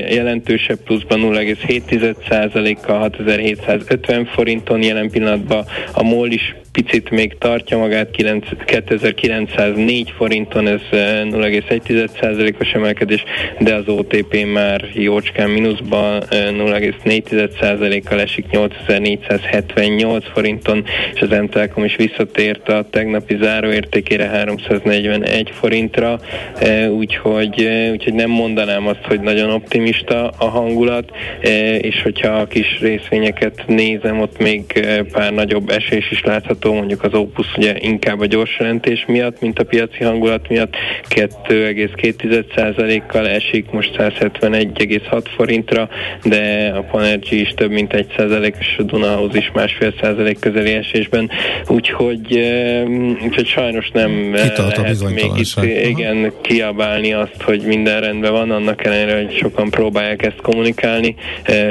jelentősebb 0.08 0.78
pluszban 0.78 1.20
0,7%-kal 1.20 2.98
6750 2.98 4.26
forinton 4.26 4.82
jelen 4.82 5.10
pillanatban. 5.10 5.64
A 5.92 6.02
MOL 6.02 6.30
is 6.30 6.54
picit 6.74 7.10
még 7.10 7.37
tartja 7.38 7.78
magát, 7.78 8.10
9, 8.10 8.46
2904 8.64 10.12
forinton, 10.16 10.66
ez 10.66 10.80
0,1%-os 10.90 12.72
emelkedés, 12.72 13.24
de 13.58 13.74
az 13.74 13.88
OTP 13.88 14.46
már 14.52 14.84
jócskán 14.92 15.50
mínuszban 15.50 16.22
0,4%-kal 16.30 18.20
esik 18.20 18.46
8478 18.50 20.24
forinton, 20.32 20.84
és 21.14 21.20
az 21.20 21.28
MTelkom 21.28 21.84
is 21.84 21.96
visszatért 21.96 22.68
a 22.68 22.87
tegnapi 22.90 23.37
záróértékére 23.40 24.26
341 24.26 25.50
forintra, 25.52 26.20
úgyhogy, 26.90 27.68
úgyhogy 27.90 28.14
nem 28.14 28.30
mondanám 28.30 28.87
azt, 28.87 29.04
hogy 29.04 29.20
nagyon 29.20 29.50
optimista 29.50 30.28
a 30.28 30.44
hangulat, 30.44 31.10
és 31.78 32.02
hogyha 32.02 32.28
a 32.28 32.46
kis 32.46 32.78
részvényeket 32.80 33.64
nézem, 33.66 34.20
ott 34.20 34.38
még 34.38 34.87
pár 35.12 35.32
nagyobb 35.32 35.70
esés 35.70 36.10
is 36.10 36.22
látható, 36.22 36.63
mondjuk 36.72 37.03
az 37.03 37.14
Opus 37.14 37.57
ugye 37.57 37.74
inkább 37.79 38.20
a 38.20 38.27
gyors 38.27 38.57
jelentés 38.59 39.05
miatt, 39.07 39.40
mint 39.40 39.59
a 39.59 39.64
piaci 39.64 40.05
hangulat 40.05 40.48
miatt. 40.48 40.77
2,2%-kal 41.09 43.29
esik, 43.29 43.70
most 43.70 43.94
171,6 43.98 45.24
forintra, 45.37 45.88
de 46.22 46.72
a 46.77 46.81
Panergy 46.81 47.33
is 47.33 47.53
több 47.57 47.70
mint 47.70 47.92
1 47.92 48.07
és 48.59 48.74
a 48.79 48.83
Dunahoz 48.83 49.35
is 49.35 49.50
másfél 49.55 49.94
százalék 50.00 50.38
közeli 50.38 50.72
esésben, 50.72 51.31
úgyhogy, 51.66 52.38
úgyhogy 53.24 53.46
sajnos 53.46 53.90
nem 53.90 54.33
Kitart 54.33 54.79
a 54.79 54.81
lehet 54.81 55.14
még 55.14 55.31
itt 55.37 55.62
igen, 55.88 56.33
kiabálni 56.40 57.12
azt, 57.12 57.42
hogy 57.42 57.62
minden 57.66 58.00
rendben 58.00 58.33
van, 58.33 58.50
annak 58.50 58.85
ellenére, 58.85 59.16
hogy 59.16 59.37
sokan 59.37 59.70
próbálják 59.70 60.22
ezt 60.22 60.40
kommunikálni, 60.42 61.14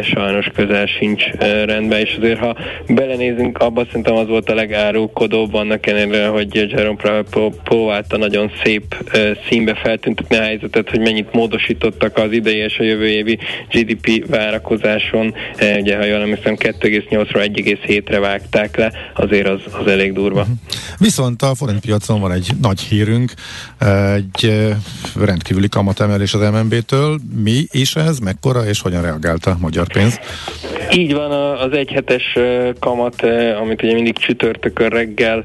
sajnos 0.01 0.47
közel 0.55 0.85
sincs 0.85 1.23
rendben, 1.65 1.99
és 1.99 2.15
azért 2.17 2.39
ha 2.39 2.55
belenézünk, 2.87 3.57
abban 3.57 3.85
szerintem 3.85 4.15
az 4.15 4.27
volt 4.27 4.49
a 4.49 4.53
legárulkodóbb, 4.83 5.53
annak 5.53 5.85
ellenére, 5.85 6.27
hogy 6.27 6.71
Jerome 6.71 7.23
próbálta 7.63 8.17
nagyon 8.17 8.51
szép 8.63 9.11
színbe 9.49 9.75
feltüntetni 9.83 10.35
a 10.35 10.41
helyzetet, 10.41 10.89
hogy 10.89 10.99
mennyit 10.99 11.33
módosítottak 11.33 12.17
az 12.17 12.31
idei 12.31 12.57
és 12.57 12.77
a 12.77 12.83
jövő 12.83 13.07
évi 13.07 13.39
GDP 13.71 14.27
várakozáson, 14.27 15.33
ugye 15.79 15.97
ha 15.97 16.03
jól 16.03 16.21
emlékszem 16.21 16.55
2,8-ról 16.55 17.49
1,7-re 17.55 18.19
vágták 18.19 18.77
le, 18.77 18.91
azért 19.15 19.47
az, 19.47 19.59
az 19.79 19.87
elég 19.87 20.13
durva. 20.13 20.41
Mhm. 20.41 20.51
Viszont 20.97 21.41
a 21.41 21.55
forintpiacon 21.55 22.19
van 22.19 22.31
egy 22.31 22.47
nagy 22.61 22.79
hírünk, 22.79 23.33
egy 24.15 24.71
rendkívüli 25.19 25.69
kamatemelés 25.69 26.33
az 26.33 26.49
MNB-től. 26.51 27.19
Mi 27.43 27.65
is 27.71 27.95
ez, 27.95 28.19
mekkora 28.19 28.65
és 28.65 28.81
hogyan 28.81 29.01
reagálta 29.01 29.51
a 29.51 29.57
magyar 29.59 29.87
pénz? 29.87 30.19
Így 30.95 31.13
van, 31.13 31.31
az 31.57 31.71
egyhetes 31.71 32.37
kamat, 32.79 33.23
amit 33.61 33.83
ugye 33.83 33.93
mindig 33.93 34.17
csütörtökön 34.73 34.89
reggel 34.89 35.43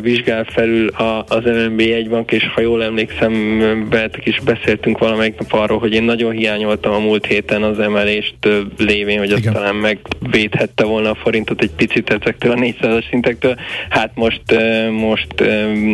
vizsgál 0.00 0.44
felül 0.44 0.88
az 1.28 1.44
MNB 1.44 1.80
jegybank, 1.80 2.32
és 2.32 2.48
ha 2.54 2.60
jól 2.60 2.84
emlékszem, 2.84 3.58
veletek 3.90 4.26
is 4.26 4.40
beszéltünk 4.44 4.98
valamelyik 4.98 5.38
nap 5.38 5.52
arról, 5.52 5.78
hogy 5.78 5.92
én 5.92 6.02
nagyon 6.02 6.32
hiányoltam 6.32 6.92
a 6.92 6.98
múlt 6.98 7.26
héten 7.26 7.62
az 7.62 7.78
emelést 7.78 8.34
lévén, 8.78 9.18
hogy 9.18 9.32
azt 9.32 9.50
talán 9.52 9.74
megvédhette 9.74 10.84
volna 10.84 11.10
a 11.10 11.14
forintot 11.14 11.62
egy 11.62 11.70
picit 11.76 12.10
ezektől 12.10 12.52
a 12.52 12.54
400-as 12.54 13.08
szintektől. 13.10 13.56
Hát 13.88 14.10
most, 14.14 14.42
most 14.90 15.28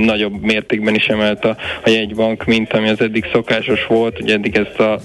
nagyobb 0.04 0.40
mértékben 0.40 0.94
is 0.94 1.06
emelt 1.06 1.44
a, 1.44 1.56
a 1.84 1.88
jegybank, 1.88 2.44
mint 2.44 2.72
ami 2.72 2.88
az 2.88 3.00
eddig 3.00 3.24
szokásos 3.32 3.86
volt. 3.86 4.20
Ugye 4.20 4.34
eddig 4.34 4.56
ezt 4.56 4.80
a 4.80 5.00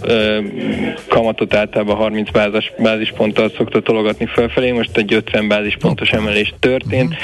kamatot 1.08 1.54
általában 1.54 1.96
30 1.96 2.32
bázis, 2.32 2.72
bázisponttal 2.78 3.52
szokta 3.58 3.82
tologatni 3.82 4.26
felfelé, 4.26 4.72
most 4.72 4.98
egy 4.98 5.14
50 5.14 5.48
bázispontos 5.48 6.10
emelés 6.10 6.54
történt, 6.60 7.16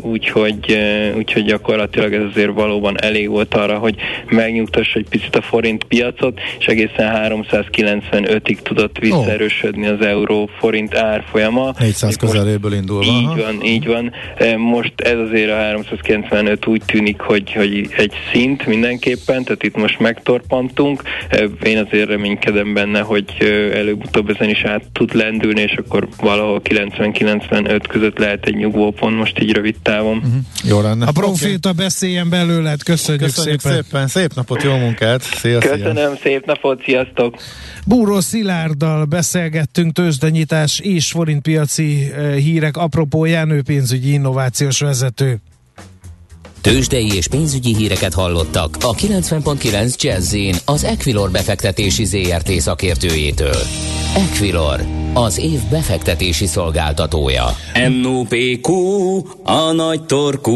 úgyhogy, 0.00 0.78
úgyhogy 1.16 1.44
gyakorlatilag 1.44 2.12
ez 2.14 2.22
azért 2.30 2.52
valóban 2.52 3.02
elég 3.02 3.28
volt 3.28 3.54
arra, 3.54 3.78
hogy 3.78 3.94
megnyugtassa 4.26 4.98
egy 4.98 5.08
picit 5.08 5.36
a 5.36 5.42
forint 5.42 5.84
piacot, 5.84 6.40
és 6.58 6.66
egészen 6.66 7.32
395-ig 7.32 8.56
tudott 8.62 8.98
visszaerősödni 8.98 9.86
az 9.86 10.00
euró 10.00 10.50
forint 10.58 10.94
árfolyama. 10.94 11.72
400 11.78 12.16
közeléből 12.16 12.72
indulva. 12.72 13.04
Így 13.04 13.42
van, 13.42 13.64
így 13.64 13.86
van. 13.86 14.12
Most 14.56 15.00
ez 15.00 15.18
azért 15.18 15.50
a 15.50 15.56
395 15.56 16.66
úgy 16.66 16.82
tűnik, 16.86 17.20
hogy, 17.20 17.52
hogy 17.52 17.88
egy 17.96 18.12
szint 18.32 18.66
mindenképpen, 18.66 19.44
tehát 19.44 19.62
itt 19.62 19.76
most 19.76 19.98
megtorpantunk. 19.98 21.02
Én 21.62 21.78
azért 21.78 22.08
reménykedem 22.08 22.74
benne, 22.74 23.00
hogy 23.00 23.24
előbb-utóbb 23.72 24.30
ezen 24.30 24.48
is 24.48 24.62
át 24.64 24.82
tud 24.92 25.14
lendülni, 25.14 25.60
és 25.60 25.76
akkor 25.76 26.08
valahol 26.20 26.60
90-95 26.64 27.80
között 27.88 28.18
lehet 28.18 28.46
egy 28.46 28.56
nyugvópont 28.56 29.16
most 29.16 29.40
így 29.40 29.47
rövid 29.52 29.76
távon. 29.82 30.16
Uh-huh. 30.16 30.32
Jó 30.64 30.80
lenne. 30.80 31.06
A 31.06 31.12
proféta 31.12 31.70
okay. 31.70 31.84
beszéljen 31.84 32.28
belőled, 32.28 32.82
köszönjük, 32.82 33.24
köszönjük 33.24 33.60
szépen. 33.60 33.82
szépen. 33.82 34.06
Szép 34.06 34.34
napot, 34.34 34.62
jó 34.62 34.76
munkát. 34.76 35.22
Szia, 35.22 35.58
Köszönöm, 35.58 35.94
szia. 35.94 36.18
szép 36.22 36.46
napot, 36.46 36.82
sziasztok. 36.82 37.36
Búró 37.86 38.20
Szilárddal 38.20 39.04
beszélgettünk 39.04 39.92
tőzsdenyítás 39.92 40.80
és 40.80 41.10
forintpiaci 41.10 42.12
hírek 42.36 42.76
apropóján, 42.76 43.50
ő 43.50 43.62
pénzügyi 43.62 44.12
innovációs 44.12 44.80
vezető. 44.80 45.38
Tőzsdei 46.60 47.16
és 47.16 47.28
pénzügyi 47.28 47.74
híreket 47.74 48.14
hallottak 48.14 48.76
a 48.80 48.94
90.9 48.94 49.96
jazz 49.96 50.36
az 50.64 50.84
Equilor 50.84 51.30
befektetési 51.30 52.04
ZRT 52.04 52.50
szakértőjétől. 52.50 53.56
Equilor, 54.16 54.80
az 55.24 55.38
év 55.38 55.60
befektetési 55.70 56.46
szolgáltatója. 56.46 57.46
NOPQ, 58.02 58.72
a 59.42 59.72
nagy 59.72 60.02
torkú. 60.02 60.52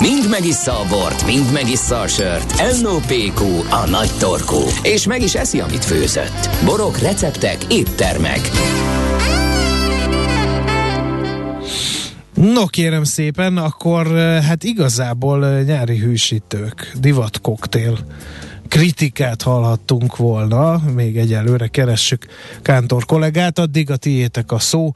Mind 0.00 0.28
megissza 0.30 0.72
a 0.72 0.86
bort, 0.88 1.26
mind 1.26 1.52
megissza 1.52 2.00
a 2.00 2.06
sört. 2.06 2.80
NOPQ, 2.82 3.44
a 3.70 3.88
nagy 3.90 4.10
torkú. 4.18 4.60
És 4.82 5.06
meg 5.06 5.22
is 5.22 5.34
eszi, 5.34 5.60
amit 5.60 5.84
főzött. 5.84 6.48
Borok, 6.64 6.98
receptek, 6.98 7.56
éttermek. 7.68 8.40
No 12.34 12.66
kérem 12.66 13.04
szépen, 13.04 13.56
akkor 13.56 14.06
hát 14.18 14.64
igazából 14.64 15.60
nyári 15.60 15.98
hűsítők, 15.98 16.92
divat 17.00 17.40
koktél 17.40 17.98
kritikát 18.68 19.42
hallhattunk 19.42 20.16
volna, 20.16 20.80
még 20.94 21.16
egyelőre 21.16 21.66
keressük 21.66 22.26
Kántor 22.62 23.04
kollégát, 23.04 23.58
addig 23.58 23.90
a 23.90 23.96
tiétek 23.96 24.52
a 24.52 24.58
szó. 24.58 24.92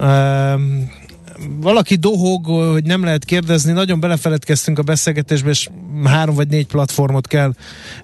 Um, 0.00 0.90
valaki 1.60 1.94
dohog, 1.94 2.46
hogy 2.46 2.84
nem 2.84 3.04
lehet 3.04 3.24
kérdezni, 3.24 3.72
nagyon 3.72 4.00
belefeledkeztünk 4.00 4.78
a 4.78 4.82
beszélgetésbe, 4.82 5.50
és 5.50 5.68
három 6.04 6.34
vagy 6.34 6.48
négy 6.48 6.66
platformot 6.66 7.26
kell 7.26 7.52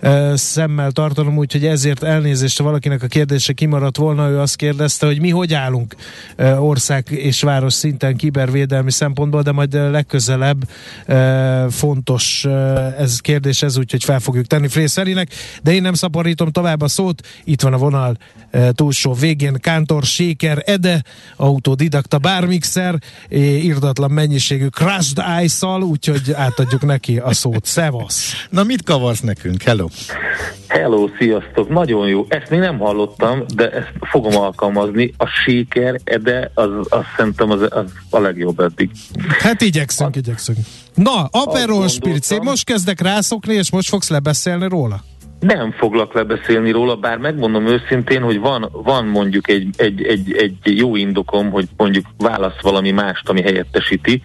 uh, 0.03 0.35
szemmel 0.35 0.90
tartanom, 0.90 1.37
úgyhogy 1.37 1.66
ezért 1.66 2.03
elnézést, 2.03 2.59
ha 2.59 2.64
valakinek 2.64 3.03
a 3.03 3.07
kérdése 3.07 3.53
kimaradt 3.53 3.96
volna, 3.96 4.29
ő 4.29 4.38
azt 4.38 4.57
kérdezte, 4.57 5.07
hogy 5.07 5.20
mi 5.20 5.31
hogy 5.31 5.55
állunk 5.55 5.94
uh, 6.38 6.64
ország 6.64 7.07
és 7.11 7.42
város 7.42 7.72
szinten 7.72 8.16
kibervédelmi 8.16 8.90
szempontból, 8.90 9.42
de 9.42 9.53
majd 9.53 9.72
legközelebb 9.72 10.68
uh, 11.09 11.70
fontos 11.70 12.44
uh, 12.44 13.01
ez 13.01 13.20
kérdés, 13.20 13.62
ez 13.62 13.79
úgyhogy 13.79 14.05
fel 14.05 14.20
fogjuk 14.20 14.46
tenni 14.46 14.68
Frészerinek, 14.68 15.33
de 15.62 15.74
én 15.74 15.83
nem 15.83 15.94
szaporítom 15.94 16.51
tovább 16.51 16.83
a 16.83 16.88
szót, 16.88 17.27
itt 17.44 17.62
van 17.62 17.72
a 17.72 17.79
vonal 17.79 18.16
uh, 18.53 18.68
túlsó 18.68 19.12
végén 19.12 19.57
Kántor 19.61 20.03
Séker 20.03 20.62
Ede, 20.66 21.03
autodidakta 21.37 22.18
bármixer, 22.18 22.98
írdatlan 23.31 24.11
mennyiségű 24.11 24.67
crushed 24.67 25.25
ice-szal, 25.43 25.83
úgyhogy 25.83 26.33
átadjuk 26.33 26.85
neki 26.85 27.19
a 27.19 27.33
szót. 27.33 27.64
Szevasz! 27.64 28.47
Na 28.51 28.62
mit 28.64 28.83
kavarsz 28.83 29.21
nekünk? 29.21 29.62
Hello! 29.62 29.87
Hello, 30.69 31.09
sziasztok! 31.19 31.69
Nagyon 31.69 32.09
jó. 32.09 32.27
Ezt 32.29 32.51
még 32.51 32.61
nem 32.61 32.79
hallottam, 32.79 33.45
de 33.55 33.71
ezt 33.71 33.93
fogom 34.01 34.37
alkalmazni. 34.37 35.14
A 35.17 35.27
séker, 35.27 36.01
de 36.23 36.51
az, 36.55 36.71
az 36.88 37.05
szerintem 37.17 37.51
az, 37.51 37.61
az 37.71 37.93
a 38.11 38.19
legjobb 38.19 38.61
eddig. 38.61 38.91
Hát 39.38 39.61
igyekszünk, 39.61 40.17
a... 40.17 40.19
igyekszünk. 40.19 40.59
Na, 40.95 41.25
Aperol 41.31 41.88
Spritz, 41.88 42.38
most 42.43 42.64
kezdek 42.64 43.01
rászokni, 43.01 43.55
és 43.55 43.71
most 43.71 43.88
fogsz 43.88 44.09
lebeszélni 44.09 44.69
róla? 44.69 45.05
Nem 45.40 45.72
foglak 45.72 46.12
lebeszélni 46.12 46.70
róla, 46.70 46.96
bár 46.96 47.18
megmondom 47.18 47.66
őszintén, 47.66 48.22
hogy 48.22 48.38
van, 48.38 48.68
van 48.72 49.07
mondjuk 49.07 49.48
egy, 49.48 49.68
egy, 49.77 50.03
egy, 50.03 50.33
egy 50.37 50.79
jó 50.79 50.96
indokom, 50.96 51.51
hogy 51.51 51.68
mondjuk 51.77 52.05
válasz 52.18 52.61
valami 52.61 52.90
mást, 52.90 53.29
ami 53.29 53.42
helyettesíti, 53.42 54.22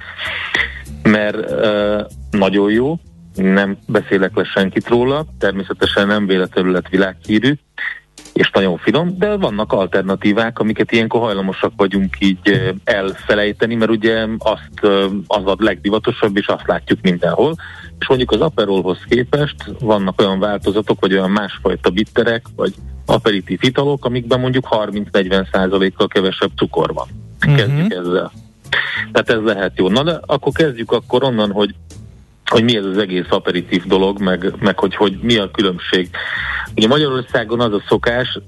mert 1.04 1.52
uh, 1.52 2.02
nagyon 2.32 2.71
jó, 2.71 2.99
nem 3.36 3.78
beszélek 3.88 4.36
le 4.36 4.43
senkit 4.43 4.88
róla, 4.88 5.26
természetesen 5.39 6.08
nem 6.08 6.26
véletlenül 6.26 6.71
lett 6.71 6.88
világhírű, 6.88 7.54
és 8.34 8.49
nagyon 8.52 8.78
finom, 8.78 9.17
de 9.17 9.38
vannak 9.38 9.73
alternatívák, 9.73 10.60
amiket 10.60 10.91
ilyenkor 10.91 11.21
hajlamosak 11.21 11.71
vagyunk 11.78 12.15
így 12.19 12.73
elfelejteni, 12.84 13.76
mert 13.76 13.91
ugye 13.91 14.26
azt 14.38 14.86
az 15.28 15.45
a 15.45 15.56
legdivatosabb, 15.58 16.38
és 16.38 16.47
azt 16.47 16.67
látjuk 16.67 17.02
mindenhol. 17.02 17.56
És 17.99 18.08
mondjuk 18.08 18.32
az 18.32 18.41
Aperolhoz 18.41 18.97
képest 19.10 19.56
vannak 19.79 20.21
olyan 20.21 20.39
változatok, 20.39 20.99
vagy 20.99 21.13
olyan 21.13 21.32
másfajta 21.32 21.89
bitterek, 21.89 22.45
vagy 22.56 22.73
aperitív 23.06 23.60
italok, 23.62 24.06
amikben 24.06 24.39
mondjuk 24.39 24.67
30-40 24.69 25.91
kal 25.97 26.08
kevesebb 26.08 26.51
cukor 26.56 26.93
van. 26.93 27.08
Uh-huh. 27.39 27.56
Kezdjük 27.56 27.93
ezzel. 27.93 28.32
Tehát 29.12 29.29
ez 29.29 29.53
lehet 29.53 29.71
jó. 29.75 29.89
Na 29.89 30.03
de 30.03 30.19
akkor 30.25 30.51
kezdjük 30.51 30.91
akkor 30.91 31.23
onnan, 31.23 31.51
hogy 31.51 31.75
hogy 32.45 32.63
mi 32.63 32.77
ez 32.77 32.86
az 32.86 32.97
egész 32.97 33.25
aperitív 33.29 33.86
dolog, 33.86 34.21
meg, 34.21 34.53
meg 34.60 34.79
hogy, 34.79 34.95
hogy 34.95 35.19
mi 35.21 35.38
a 35.38 35.51
különbség. 35.51 36.10
Ugye 36.75 36.88
Magyarországon 36.88 37.60
az 37.60 37.73
a 37.73 37.84
szokás, 37.88 38.39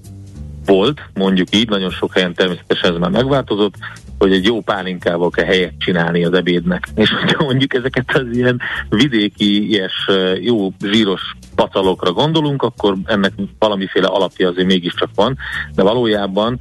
volt, 0.66 1.02
mondjuk 1.14 1.56
így, 1.56 1.70
nagyon 1.70 1.90
sok 1.90 2.14
helyen 2.14 2.34
természetesen 2.34 2.94
ez 2.94 3.00
már 3.00 3.10
megváltozott, 3.10 3.76
hogy 4.18 4.34
egy 4.34 4.46
jó 4.46 4.62
pálinkával 4.62 5.30
kell 5.30 5.46
helyet 5.46 5.74
csinálni 5.78 6.26
az 6.26 6.34
ebédnek. 6.34 6.88
És 6.96 7.10
hogyha 7.10 7.44
mondjuk 7.44 7.74
ezeket 7.74 8.06
az 8.14 8.28
ilyen 8.32 8.60
vidéki, 8.90 9.70
ilyes, 9.70 10.10
jó 10.42 10.74
zsíros 10.84 11.22
pacalokra 11.56 12.12
gondolunk, 12.12 12.64
akkor 12.64 12.96
ennek 13.06 13.34
valamiféle 13.60 14.08
alapja 14.08 14.48
azért 14.48 14.68
mégiscsak 14.68 15.10
van, 15.16 15.38
de 15.76 15.84
valójában 15.84 16.60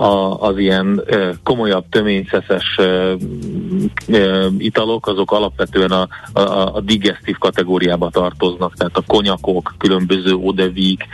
a, 0.00 0.40
az 0.40 0.58
ilyen 0.58 1.02
ö, 1.06 1.30
komolyabb, 1.42 1.84
töményszeszes 1.90 2.76
ö, 2.78 3.14
ö, 4.08 4.46
italok, 4.58 5.06
azok 5.06 5.32
alapvetően 5.32 5.90
a, 5.90 6.08
a, 6.32 6.74
a 6.74 6.80
digestív 6.80 7.38
kategóriába 7.38 8.10
tartoznak, 8.10 8.74
tehát 8.74 8.96
a 8.96 9.02
konyakok, 9.06 9.74
különböző 9.78 10.34
odevik, 10.34 11.04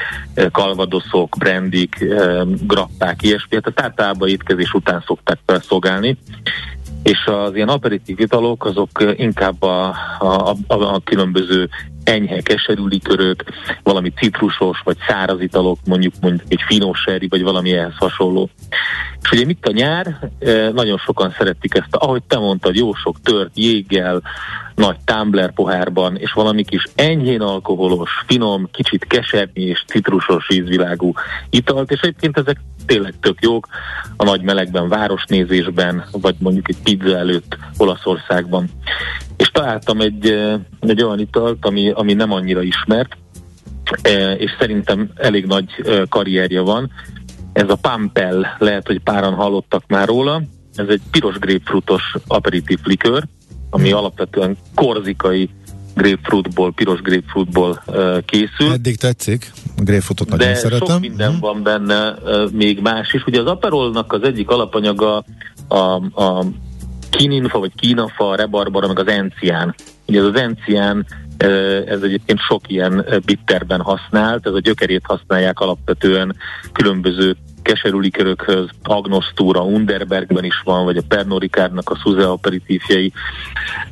kalvadoszok, 0.52 1.36
brandik, 1.38 1.96
ö, 2.00 2.42
grappák, 2.66 3.22
ilyesmi, 3.22 3.60
tehát 3.60 3.80
általában 3.80 4.28
étkezés 4.28 4.72
után 4.72 5.02
szokták 5.06 5.38
felszolgálni, 5.46 6.18
és 7.02 7.26
az 7.26 7.54
ilyen 7.54 7.68
aperitív 7.68 8.20
italok 8.20 8.64
azok 8.64 9.14
inkább 9.16 9.62
a, 9.62 9.94
a, 10.18 10.50
a, 10.66 10.74
a 10.74 11.00
különböző 11.04 11.68
enyhe 12.04 12.40
keserű 12.40 12.84
likörök, 12.86 13.44
valami 13.82 14.10
citrusos 14.10 14.80
vagy 14.84 14.96
száraz 15.06 15.40
italok, 15.40 15.78
mondjuk 15.84 16.12
mondjuk 16.20 16.42
egy 16.48 16.62
finos 16.66 17.00
seri, 17.00 17.28
vagy 17.28 17.42
valami 17.42 17.72
ehhez 17.72 17.96
hasonló. 17.96 18.48
És 19.24 19.30
ugye 19.30 19.44
mit 19.44 19.66
a 19.66 19.72
nyár? 19.72 20.30
Nagyon 20.72 20.98
sokan 20.98 21.34
szeretik 21.38 21.74
ezt, 21.74 21.94
ahogy 21.94 22.22
te 22.22 22.38
mondtad, 22.38 22.76
jó 22.76 22.94
sok 22.94 23.20
tört 23.20 23.50
jéggel, 23.54 24.22
nagy 24.74 24.96
tumbler 25.04 25.52
pohárban, 25.52 26.16
és 26.16 26.32
valami 26.32 26.64
kis 26.64 26.84
enyhén 26.94 27.40
alkoholos, 27.40 28.10
finom, 28.26 28.68
kicsit 28.72 29.04
keserny 29.04 29.50
és 29.60 29.84
citrusos 29.86 30.46
ízvilágú 30.50 31.12
italt, 31.50 31.90
és 31.90 32.00
egyébként 32.00 32.38
ezek 32.38 32.60
tényleg 32.86 33.14
tök 33.20 33.38
jók 33.40 33.68
a 34.16 34.24
nagy 34.24 34.42
melegben, 34.42 34.88
városnézésben, 34.88 36.04
vagy 36.12 36.34
mondjuk 36.38 36.68
egy 36.68 36.78
pizza 36.82 37.16
előtt 37.16 37.56
Olaszországban. 37.76 38.68
És 39.36 39.48
találtam 39.48 40.00
egy, 40.00 40.26
egy 40.80 41.02
olyan 41.02 41.18
italt, 41.18 41.66
ami, 41.66 41.90
ami 41.90 42.12
nem 42.12 42.32
annyira 42.32 42.62
ismert, 42.62 43.16
és 44.38 44.50
szerintem 44.58 45.10
elég 45.14 45.46
nagy 45.46 45.66
karrierje 46.08 46.60
van. 46.60 46.90
Ez 47.54 47.68
a 47.70 47.76
Pampel, 47.76 48.56
lehet, 48.58 48.86
hogy 48.86 49.00
páran 49.00 49.34
hallottak 49.34 49.82
már 49.88 50.08
róla. 50.08 50.42
Ez 50.74 50.86
egy 50.88 51.00
piros 51.10 51.38
grapefruitos 51.38 52.14
aperitív 52.26 52.78
likör, 52.84 53.24
ami 53.70 53.88
hmm. 53.88 53.98
alapvetően 53.98 54.56
korzikai 54.74 55.50
grapefruitból, 55.94 56.72
piros 56.72 57.00
grapefruitból 57.00 57.82
uh, 57.86 58.24
készül. 58.24 58.72
Eddig 58.72 58.96
tetszik, 58.96 59.50
a 59.76 59.82
grapefruitot 59.82 60.28
nagyon 60.28 60.48
De 60.48 60.54
szeretem. 60.54 60.86
sok 60.86 61.00
minden 61.00 61.30
hmm. 61.30 61.40
van 61.40 61.62
benne, 61.62 62.10
uh, 62.10 62.50
még 62.50 62.80
más 62.80 63.12
is. 63.12 63.24
Ugye 63.26 63.40
az 63.40 63.46
Aperolnak 63.46 64.12
az 64.12 64.22
egyik 64.22 64.48
alapanyaga 64.50 65.24
a, 65.68 65.76
a 66.22 66.44
kininfa, 67.10 67.58
vagy 67.58 67.74
kínafa, 67.74 68.34
rebarbara, 68.34 68.86
meg 68.86 68.98
az 68.98 69.06
encián. 69.06 69.74
Ugye 70.06 70.20
ez 70.20 70.26
az 70.26 70.36
encián 70.36 71.06
ez 71.86 72.02
egyébként 72.02 72.38
sok 72.38 72.70
ilyen 72.70 73.06
bitterben 73.24 73.80
használt, 73.80 74.46
ez 74.46 74.52
a 74.52 74.60
gyökerét 74.60 75.02
használják 75.04 75.60
alapvetően 75.60 76.36
különböző 76.72 77.36
keserű 77.64 77.98
likörökhöz, 77.98 78.68
Agnostura, 78.82 79.62
Underbergben 79.62 80.44
is 80.44 80.60
van, 80.64 80.84
vagy 80.84 80.96
a 80.96 81.02
Pernod 81.08 81.40
Ricardnak 81.40 81.90
a 81.90 81.96
Suze 81.96 82.28
aperitívjei. 82.28 83.12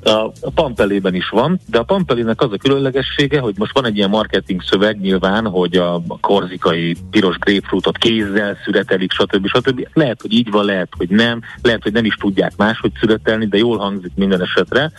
A, 0.03 0.29
Pampelében 0.55 1.15
is 1.15 1.29
van, 1.29 1.61
de 1.67 1.79
a 1.79 1.83
Pampelének 1.83 2.41
az 2.41 2.53
a 2.53 2.57
különlegessége, 2.57 3.41
hogy 3.41 3.55
most 3.59 3.75
van 3.75 3.87
egy 3.87 3.97
ilyen 3.97 4.11
marketing 4.11 4.63
szöveg 4.63 5.01
nyilván, 5.01 5.47
hogy 5.47 5.77
a 5.77 6.03
korzikai 6.21 6.97
piros 7.11 7.37
grapefruitot 7.39 7.99
kézzel 7.99 8.57
szüretelik, 8.65 9.13
stb. 9.13 9.47
stb. 9.47 9.89
Lehet, 9.93 10.21
hogy 10.21 10.33
így 10.33 10.51
van, 10.51 10.65
lehet, 10.65 10.93
hogy 10.97 11.09
nem, 11.09 11.41
lehet, 11.63 11.83
hogy 11.83 11.93
nem 11.93 12.05
is 12.05 12.15
tudják 12.15 12.53
máshogy 12.57 12.93
szüretelni, 13.01 13.47
de 13.47 13.57
jól 13.57 13.79
hangzik 13.79 14.13
minden 14.15 14.43
esetre. 14.43 14.93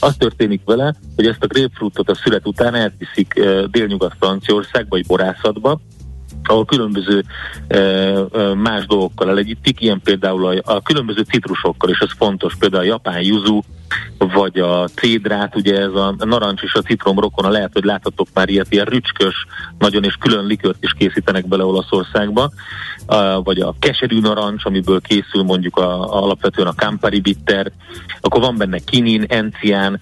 Az 0.00 0.16
történik 0.16 0.60
vele, 0.64 0.94
hogy 1.16 1.26
ezt 1.26 1.44
a 1.44 1.46
grapefruitot 1.46 2.10
a 2.10 2.14
szület 2.14 2.46
után 2.46 2.74
elviszik 2.74 3.40
délnyugat-Franciaországba, 3.70 4.88
vagy 4.88 5.06
borászatba, 5.06 5.80
ahol 6.48 6.64
különböző 6.64 7.24
e, 7.68 7.78
e, 7.78 8.54
más 8.54 8.86
dolgokkal 8.86 9.28
elegyítik, 9.30 9.80
ilyen 9.80 10.00
például 10.04 10.46
a, 10.46 10.74
a 10.74 10.82
különböző 10.82 11.22
citrusokkal, 11.22 11.90
és 11.90 11.98
ez 11.98 12.10
fontos, 12.16 12.54
például 12.58 12.82
a 12.82 12.86
japán 12.86 13.22
yuzu, 13.22 13.60
vagy 14.18 14.58
a 14.58 14.88
cédrát, 14.88 15.56
ugye 15.56 15.80
ez 15.80 15.94
a 15.94 16.14
narancs 16.18 16.62
és 16.62 16.74
a 16.74 16.82
citrom 16.82 17.18
rokona, 17.18 17.48
lehet, 17.48 17.70
hogy 17.72 17.84
láthatok 17.84 18.28
már 18.34 18.48
ilyet, 18.48 18.72
ilyen 18.72 18.84
rücskös, 18.84 19.46
nagyon 19.78 20.04
és 20.04 20.14
külön 20.14 20.46
likört 20.46 20.84
is 20.84 20.92
készítenek 20.98 21.48
bele 21.48 21.64
Olaszországba, 21.64 22.50
vagy 23.44 23.60
a 23.60 23.74
keserű 23.78 24.20
narancs, 24.20 24.64
amiből 24.64 25.00
készül 25.00 25.42
mondjuk 25.42 25.76
a, 25.76 26.14
a, 26.14 26.22
alapvetően 26.22 26.66
a 26.66 26.72
Campari 26.72 27.20
bitter, 27.20 27.72
akkor 28.20 28.40
van 28.40 28.56
benne 28.56 28.78
kinin, 28.78 29.24
encián, 29.28 30.00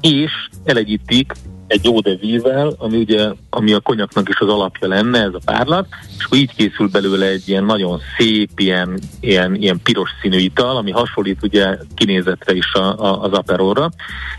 és 0.00 0.32
elegyítik 0.64 1.32
egy 1.70 1.84
jó 1.84 2.00
de 2.00 2.16
vízzel, 2.16 2.74
ami 2.78 2.96
ugye, 2.96 3.30
ami 3.50 3.72
a 3.72 3.80
konyaknak 3.80 4.28
is 4.28 4.38
az 4.38 4.48
alapja 4.48 4.88
lenne, 4.88 5.18
ez 5.18 5.34
a 5.34 5.40
párlat, 5.44 5.86
és 6.18 6.24
akkor 6.24 6.38
így 6.38 6.54
készül 6.54 6.88
belőle 6.88 7.26
egy 7.26 7.48
ilyen 7.48 7.64
nagyon 7.64 8.00
szép, 8.18 8.50
ilyen, 8.56 8.98
ilyen, 9.20 9.54
ilyen 9.54 9.80
piros 9.82 10.10
színű 10.20 10.38
ital, 10.38 10.76
ami 10.76 10.90
hasonlít 10.90 11.42
ugye 11.42 11.76
kinézetre 11.94 12.54
is 12.54 12.72
a, 12.72 13.04
a, 13.04 13.22
az 13.22 13.32
aperolra. 13.32 13.90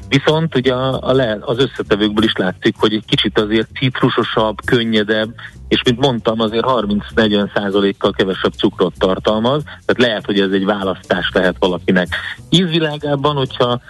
Viszont 0.08 0.56
ugye 0.56 0.74
a, 0.74 1.10
a 1.10 1.13
le, 1.13 1.38
az 1.41 1.58
összetevőkből 1.58 2.24
is 2.24 2.34
látszik, 2.34 2.76
hogy 2.78 2.94
egy 2.94 3.06
kicsit 3.06 3.39
azért 3.39 3.67
citrusosabb, 3.80 4.58
könnyedebb, 4.65 5.34
és 5.67 5.82
mint 5.84 6.00
mondtam, 6.00 6.39
azért 6.39 6.65
30-40 6.67 7.54
százalékkal 7.54 8.12
kevesebb 8.12 8.54
cukrot 8.54 8.94
tartalmaz, 8.98 9.63
tehát 9.63 9.98
lehet, 9.98 10.26
hogy 10.26 10.39
ez 10.39 10.52
egy 10.52 10.65
választás 10.65 11.30
lehet 11.34 11.56
valakinek. 11.60 12.08
Ízvilágában, 12.50 13.36
hogyha... 13.36 13.82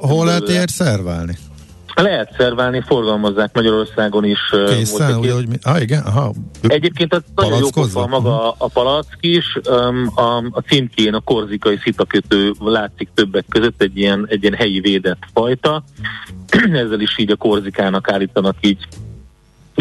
Hol 0.00 0.26
lehet 0.26 0.48
ilyet 0.48 0.68
szerválni? 0.68 1.36
Lehet 2.02 2.34
szerválni, 2.36 2.82
forgalmazzák 2.86 3.54
Magyarországon 3.54 4.24
is. 4.24 4.38
Készen, 4.68 5.18
ugye, 5.18 5.32
hogy 5.32 5.48
mi? 5.48 5.56
Ah, 5.62 5.80
igen, 5.80 6.02
aha. 6.02 6.32
Egyébként 6.62 7.14
a 7.14 7.22
nagyon 7.34 7.58
jó 7.58 7.68
pofa 7.70 8.06
maga 8.06 8.50
a 8.50 8.68
palack 8.68 9.16
is. 9.20 9.58
A, 10.14 10.36
a 10.36 10.60
címkén 10.68 11.14
a 11.14 11.20
korzikai 11.20 11.78
szitakötő 11.82 12.52
látszik 12.58 13.08
többek 13.14 13.44
között 13.48 13.82
egy 13.82 13.98
ilyen, 13.98 14.26
egy 14.28 14.42
ilyen 14.42 14.54
helyi 14.54 14.80
védett 14.80 15.22
fajta. 15.32 15.84
Ezzel 16.82 17.00
is 17.00 17.18
így 17.18 17.30
a 17.30 17.36
korzikának 17.36 18.10
állítanak 18.10 18.56
így 18.60 18.86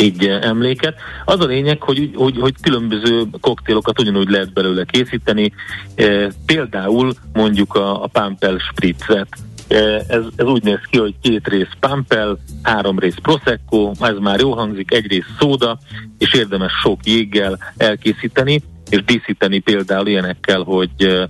így 0.02 0.26
emléket. 0.26 0.96
Az 1.26 1.40
a 1.40 1.46
lényeg, 1.46 1.82
hogy, 1.82 2.12
hogy, 2.16 2.38
hogy 2.40 2.54
különböző 2.62 3.24
koktélokat 3.42 4.00
ugyanúgy 4.00 4.30
lehet 4.30 4.54
belőle 4.54 4.84
készíteni, 4.84 5.54
e, 5.96 6.32
például 6.46 7.14
mondjuk 7.34 7.76
a, 7.76 8.04
a 8.04 8.08
Pampel 8.08 8.58
Spritzet, 8.58 9.28
ez, 9.68 10.24
ez 10.36 10.46
úgy 10.46 10.64
néz 10.64 10.80
ki, 10.90 10.98
hogy 10.98 11.16
két 11.22 11.48
rész 11.48 11.70
Pampel, 11.80 12.38
három 12.64 13.00
rész 13.00 13.18
Prosecco, 13.22 13.92
ez 14.00 14.18
már 14.20 14.40
jó 14.40 14.52
hangzik, 14.52 14.94
egy 14.94 15.08
rész 15.08 15.36
szóda, 15.40 15.78
és 16.18 16.34
érdemes 16.34 16.72
sok 16.84 17.06
jéggel 17.06 17.58
elkészíteni, 17.78 18.62
és 18.90 19.04
díszíteni 19.04 19.60
például 19.60 20.08
ilyenekkel, 20.08 20.62
hogy 20.62 21.28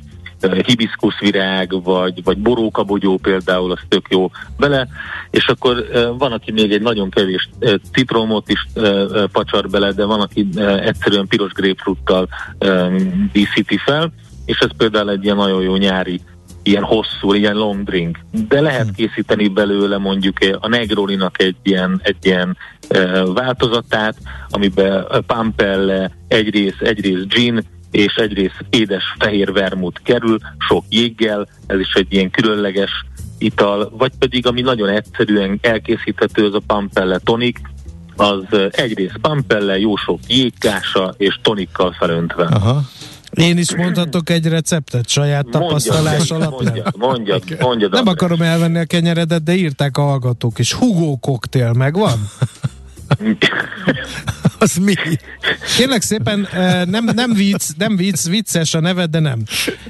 hibiszkuszvirág, 0.66 1.84
vagy, 1.84 2.24
vagy 2.24 2.38
borókabogyó 2.38 3.18
például, 3.18 3.72
az 3.72 3.80
tök 3.88 4.06
jó 4.10 4.32
bele, 4.58 4.88
és 5.30 5.48
akkor 5.48 5.86
van, 6.18 6.32
aki 6.32 6.52
még 6.52 6.72
egy 6.72 6.82
nagyon 6.82 7.10
kevés 7.10 7.50
citromot 7.94 8.50
is 8.50 8.68
pacsar 9.32 9.70
bele, 9.70 9.92
de 9.92 10.06
van, 10.06 10.22
aki 10.22 10.48
egyszerűen 10.80 11.28
piros 11.28 11.52
grapefruttal 11.52 12.28
díszíti 13.32 13.78
fel, 13.78 14.14
és 14.46 14.58
ez 14.58 14.70
például 14.78 15.10
egy 15.10 15.24
ilyen 15.24 15.36
nagyon 15.36 15.62
jó 15.62 15.76
nyári 15.76 16.22
ilyen 16.68 16.84
hosszú, 16.84 17.34
ilyen 17.34 17.56
long 17.56 17.84
drink. 17.84 18.20
De 18.48 18.62
lehet 18.62 18.84
hmm. 18.84 18.94
készíteni 18.94 19.48
belőle 19.48 19.98
mondjuk 19.98 20.38
a 20.60 20.68
Negroninak 20.68 21.42
egy 21.42 21.56
ilyen, 21.64 22.00
egy 22.04 22.18
ilyen 22.22 22.58
uh, 22.90 23.34
változatát, 23.34 24.16
amiben 24.50 25.06
pampelle, 25.28 26.12
egy 26.28 26.50
rész, 26.50 26.80
egy 26.80 27.00
rész 27.02 27.26
gin, 27.28 27.64
és 27.92 28.16
egy 28.16 28.34
rész 28.34 28.58
édes 28.70 29.04
fehér 29.20 29.54
vermut 29.54 30.02
kerül, 30.04 30.38
sok 30.68 30.84
jéggel, 30.90 31.48
ez 31.68 31.80
is 31.80 31.94
egy 31.94 32.14
ilyen 32.14 32.30
különleges 32.30 32.92
ital, 33.38 33.92
vagy 33.98 34.12
pedig 34.20 34.48
ami 34.48 34.62
nagyon 34.62 34.90
egyszerűen 34.90 35.60
elkészíthető, 35.62 36.46
az 36.46 36.54
a 36.54 36.62
pampelle 36.68 37.18
tonik, 37.18 37.62
az 38.16 38.44
egy 38.72 38.98
rész 38.98 39.14
pampelle, 39.22 39.80
jó 39.80 39.96
sok 39.96 40.20
jégkása 40.28 41.14
és 41.18 41.40
tonikkal 41.42 41.92
felöntve. 41.92 42.44
Aha. 42.44 42.82
Én 43.36 43.58
is 43.58 43.76
mondhatok 43.76 44.30
egy 44.30 44.48
receptet 44.48 45.10
saját 45.10 45.46
tapasztalás 45.46 46.30
mondjad, 46.30 46.42
alapján. 46.42 46.94
Mondjad, 46.98 46.98
mondjad, 46.98 47.60
mondjad 47.68 47.92
Nem 47.92 48.08
akarom 48.08 48.42
elvenni 48.42 48.78
a 48.78 48.86
kenyeredet, 48.86 49.44
de 49.44 49.56
írták 49.56 49.98
a 49.98 50.02
hallgatók 50.02 50.60
is. 50.60 50.74
Hugo 50.74 51.18
koktél 51.18 51.74
megvan? 51.74 52.30
az 54.60 54.76
mi? 54.76 54.94
Kérlek 55.78 56.02
szépen, 56.02 56.48
eh, 56.54 56.86
nem, 56.86 57.10
nem, 57.16 57.34
vicc, 57.34 57.70
nem 57.78 57.96
vicc, 57.96 58.28
vicces 58.28 58.74
a 58.74 58.80
neved, 58.80 59.10
de 59.10 59.20
nem. 59.20 59.44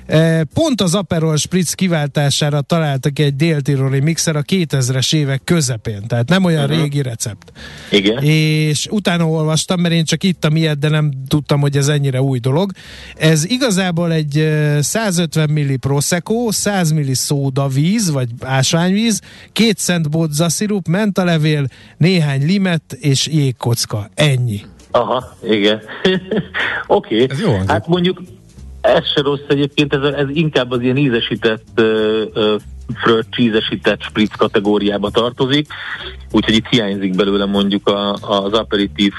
Eh, 0.06 0.42
pont 0.54 0.82
az 0.82 0.96
Aperol 0.96 1.38
Spritz 1.38 1.74
kiváltására 1.74 2.62
találtak 2.62 3.20
egy 3.20 3.36
déltiroli 3.36 4.00
mixer 4.00 4.36
a 4.36 4.42
2000-es 4.42 5.16
évek 5.16 5.42
közepén, 5.44 6.08
tehát 6.08 6.30
nem 6.30 6.44
olyan 6.44 6.64
uh-huh. 6.64 6.80
régi 6.80 7.02
recept. 7.02 7.52
Igen. 7.92 8.24
És 8.24 8.88
utána 8.92 9.28
olvastam, 9.28 9.82
mert 9.82 9.94
én 9.94 10.06
csak 10.06 10.24
ittam 10.24 10.56
ilyet, 10.56 10.80
de 10.80 10.90
nem 10.90 11.12
tudtam, 11.28 11.60
hogy 11.60 11.78
ez 11.78 11.88
ennyire 11.88 12.22
új 12.22 12.40
dolog. 12.40 12.72
Ez 13.16 13.46
igazából 13.50 14.12
egy 14.12 14.50
150 14.80 15.48
eh, 15.48 15.54
milli 15.54 15.78
Prosecco, 15.78 16.52
100 16.52 16.92
milli 16.92 17.14
szóda 17.14 17.68
víz, 17.68 18.12
vagy 18.12 18.30
ásványvíz, 18.42 19.22
két 19.52 19.78
cent 19.78 20.10
bodza 20.10 20.50
szirup, 20.50 20.88
mentalevél, 20.88 21.68
néhány 21.98 22.46
limet 22.46 22.98
és 23.06 23.28
jégkocka. 23.28 24.10
Ennyi. 24.14 24.62
Aha, 24.92 25.36
igen. 25.44 25.82
Oké, 26.88 27.24
okay. 27.24 27.38
hát 27.68 27.88
mondjuk 27.88 28.22
ez 28.82 29.12
se 29.12 29.22
rossz 29.22 29.48
egyébként, 29.48 29.94
ez, 29.94 30.14
ez 30.14 30.28
inkább 30.30 30.72
az 30.72 30.82
ilyen 30.82 30.98
ízesített 30.98 31.82
fröccs, 32.94 33.26
csízesített 33.30 34.02
spritz 34.02 34.36
kategóriába 34.38 35.10
tartozik, 35.10 35.68
úgyhogy 36.32 36.54
itt 36.54 36.68
hiányzik 36.68 37.16
belőle 37.16 37.46
mondjuk 37.46 37.88
a, 37.88 38.14
az 38.14 38.54
aperitív 38.54 39.14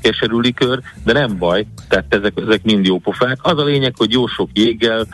keserű 0.00 0.38
likör, 0.38 0.80
de 1.04 1.12
nem 1.12 1.38
baj, 1.38 1.66
tehát 1.88 2.14
ezek, 2.14 2.32
ezek 2.36 2.62
mind 2.62 2.86
jó 2.86 2.98
pofák. 2.98 3.38
Az 3.42 3.58
a 3.58 3.64
lényeg, 3.64 3.94
hogy 3.96 4.12
jó 4.12 4.26
sok 4.26 4.48
jéggel, 4.52 5.06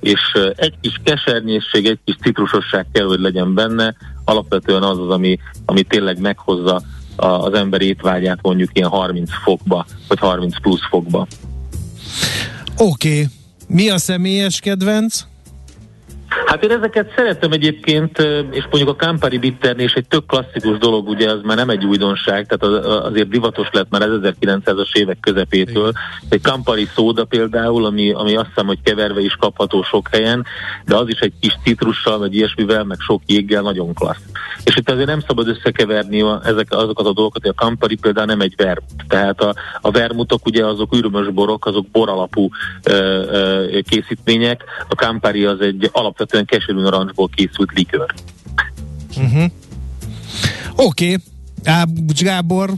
és 0.00 0.20
egy 0.56 0.74
kis 0.80 1.00
kesernyészség, 1.04 1.86
egy 1.86 1.98
kis 2.04 2.16
citrusosság 2.22 2.86
kell, 2.92 3.06
hogy 3.06 3.20
legyen 3.20 3.54
benne, 3.54 3.94
alapvetően 4.24 4.82
az 4.82 4.98
az, 4.98 5.10
ami, 5.10 5.38
ami 5.64 5.82
tényleg 5.82 6.20
meghozza 6.20 6.82
az 7.18 7.52
ember 7.52 7.80
étvágyát 7.80 8.38
mondjuk 8.42 8.70
ilyen 8.72 8.88
30 8.88 9.30
fokba, 9.44 9.86
vagy 10.08 10.18
30 10.18 10.60
plusz 10.60 10.86
fokba. 10.88 11.26
Oké. 12.76 13.08
Okay. 13.08 13.26
Mi 13.68 13.90
a 13.90 13.98
személyes 13.98 14.60
kedvenc? 14.60 15.27
Hát 16.46 16.64
én 16.64 16.70
ezeket 16.70 17.12
szeretem 17.16 17.52
egyébként, 17.52 18.18
és 18.50 18.62
mondjuk 18.70 18.88
a 18.88 19.04
Campari 19.04 19.38
Bitternés 19.38 19.92
egy 19.92 20.08
tök 20.08 20.26
klasszikus 20.26 20.78
dolog, 20.78 21.08
ugye 21.08 21.30
az 21.30 21.40
már 21.42 21.56
nem 21.56 21.70
egy 21.70 21.84
újdonság, 21.84 22.46
tehát 22.46 22.76
az, 22.76 23.04
azért 23.04 23.28
divatos 23.28 23.68
lett 23.72 23.90
már 23.90 24.02
1900-as 24.08 24.96
évek 24.96 25.18
közepétől. 25.20 25.92
Egy 26.28 26.40
Campari 26.40 26.88
szóda 26.94 27.24
például, 27.24 27.84
ami, 27.84 28.12
ami 28.12 28.36
azt 28.36 28.46
hiszem, 28.46 28.66
hogy 28.66 28.78
keverve 28.82 29.20
is 29.20 29.36
kapható 29.36 29.82
sok 29.82 30.08
helyen, 30.10 30.44
de 30.84 30.96
az 30.96 31.08
is 31.08 31.18
egy 31.18 31.32
kis 31.40 31.58
citrussal, 31.64 32.18
vagy 32.18 32.34
ilyesmivel, 32.34 32.84
meg 32.84 32.98
sok 33.00 33.22
jéggel 33.26 33.62
nagyon 33.62 33.94
klassz. 33.94 34.22
És 34.64 34.76
itt 34.76 34.90
azért 34.90 35.06
nem 35.08 35.20
szabad 35.26 35.48
összekeverni 35.48 36.20
a, 36.20 36.40
ezek, 36.44 36.66
azokat 36.70 37.06
a 37.06 37.12
dolgokat, 37.12 37.42
hogy 37.42 37.54
a 37.56 37.62
Campari 37.62 37.96
például 37.96 38.26
nem 38.26 38.40
egy 38.40 38.54
vermut. 38.56 39.04
Tehát 39.08 39.40
a, 39.40 39.54
a 39.80 39.90
vermutok 39.90 40.46
ugye 40.46 40.66
azok 40.66 40.94
ürömös 40.94 41.28
borok, 41.28 41.66
azok 41.66 41.86
boralapú 41.86 42.48
ö, 42.82 42.92
ö, 42.92 43.78
készítmények, 43.88 44.64
a 44.88 44.94
Campari 44.94 45.44
az 45.44 45.60
egy 45.60 45.88
alapvetően 46.18 46.44
keserű 46.44 46.80
narancsból 46.80 47.28
készült 47.34 47.72
likör. 47.74 48.14
Uh-huh. 49.16 49.44
Oké, 50.76 51.16
okay. 51.64 51.86
Gábor, 52.22 52.70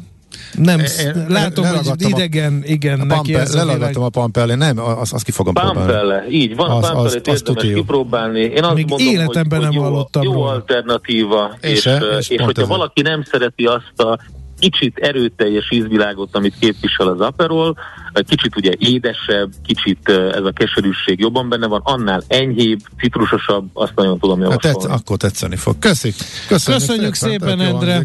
nem, 0.54 0.78
én, 0.78 1.26
látom, 1.28 1.66
hogy 1.66 2.08
idegen, 2.08 2.62
a, 2.62 2.66
igen, 2.66 3.00
a 3.00 3.04
neki 3.04 3.34
ez 3.34 3.54
Lelagadtam 3.54 4.02
a 4.02 4.08
pampelle, 4.08 4.54
nem, 4.54 4.78
azt, 4.78 5.12
azt 5.12 5.24
ki 5.24 5.30
fogom 5.30 5.54
pampelle, 5.54 5.86
próbálni. 5.86 6.34
így 6.34 6.56
van, 6.56 6.70
az, 6.70 6.84
a 6.84 6.92
pampellét 6.92 7.28
az, 7.28 7.42
érdemes 7.46 7.64
az 7.64 7.74
kipróbálni. 7.74 8.40
Én 8.40 8.64
azt 8.64 8.74
Még 8.74 8.88
mondom, 8.88 9.08
életemben 9.08 9.64
hogy, 9.64 9.74
nem 9.74 9.84
hogy 9.84 10.06
jó, 10.22 10.32
jó 10.32 10.42
alternatíva, 10.42 11.56
és, 11.60 11.70
és, 11.70 11.98
és, 12.18 12.28
és 12.28 12.40
hogyha 12.40 12.66
valaki 12.66 13.02
nem 13.02 13.22
szereti 13.22 13.64
azt 13.64 14.00
a 14.00 14.18
kicsit 14.60 14.98
erőteljes 14.98 15.70
ízvilágot, 15.70 16.36
amit 16.36 16.54
képvisel 16.60 17.08
az 17.08 17.20
Aperol, 17.20 17.76
kicsit 18.12 18.56
ugye 18.56 18.72
édesebb, 18.78 19.50
kicsit 19.66 20.08
ez 20.08 20.44
a 20.44 20.52
keserűség 20.54 21.18
jobban 21.18 21.48
benne 21.48 21.66
van, 21.66 21.80
annál 21.84 22.22
enyhébb, 22.26 22.78
citrusosabb, 22.98 23.70
azt 23.72 23.92
nagyon 23.94 24.18
tudom 24.18 24.40
hát 24.40 24.48
javasolni. 24.48 24.78
Hát 24.78 24.88
tetsz, 24.88 25.00
akkor 25.00 25.16
tetszeni 25.16 25.56
fog. 25.56 25.78
Köszik. 25.78 26.14
Köszönjük, 26.48 26.82
Köszönjük 26.82 27.14
szépen, 27.14 27.38
szépen 27.38 27.60
Endre. 27.60 28.02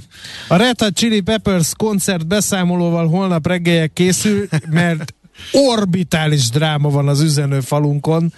A 0.48 0.56
Red 0.56 0.80
Hot 0.80 0.94
Chili 0.94 1.22
Peppers 1.22 1.72
koncert 1.78 2.28
beszámolóval 2.28 3.08
holnap 3.08 3.48
reggelje 3.48 3.88
készül, 3.88 4.48
mert 4.70 5.14
orbitális 5.52 6.50
dráma 6.50 6.90
van 6.90 7.08
az 7.08 7.22
üzenő 7.22 7.60
falunkon. 7.60 8.34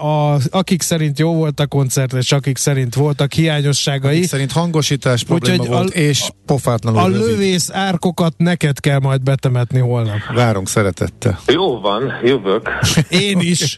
A, 0.00 0.38
akik 0.50 0.82
szerint 0.82 1.18
jó 1.18 1.34
volt 1.34 1.60
a 1.60 1.66
koncert, 1.66 2.12
és 2.12 2.32
akik 2.32 2.56
szerint 2.56 2.94
voltak 2.94 3.32
hiányosságai. 3.32 4.16
Akik 4.16 4.28
szerint 4.28 4.52
hangosítás 4.52 5.24
probléma 5.24 5.62
Úgyhogy 5.62 5.76
volt, 5.76 5.94
a, 5.94 5.98
és 5.98 6.30
pofátlanul 6.46 7.00
A 7.00 7.08
lövész 7.08 7.70
árkokat 7.72 8.34
neked 8.36 8.80
kell 8.80 8.98
majd 8.98 9.22
betemetni 9.22 9.78
holnap. 9.78 10.18
Várunk 10.34 10.68
szeretettel. 10.68 11.40
Jó 11.46 11.80
van, 11.80 12.12
jövök. 12.24 12.68
Én 13.08 13.40
is. 13.40 13.76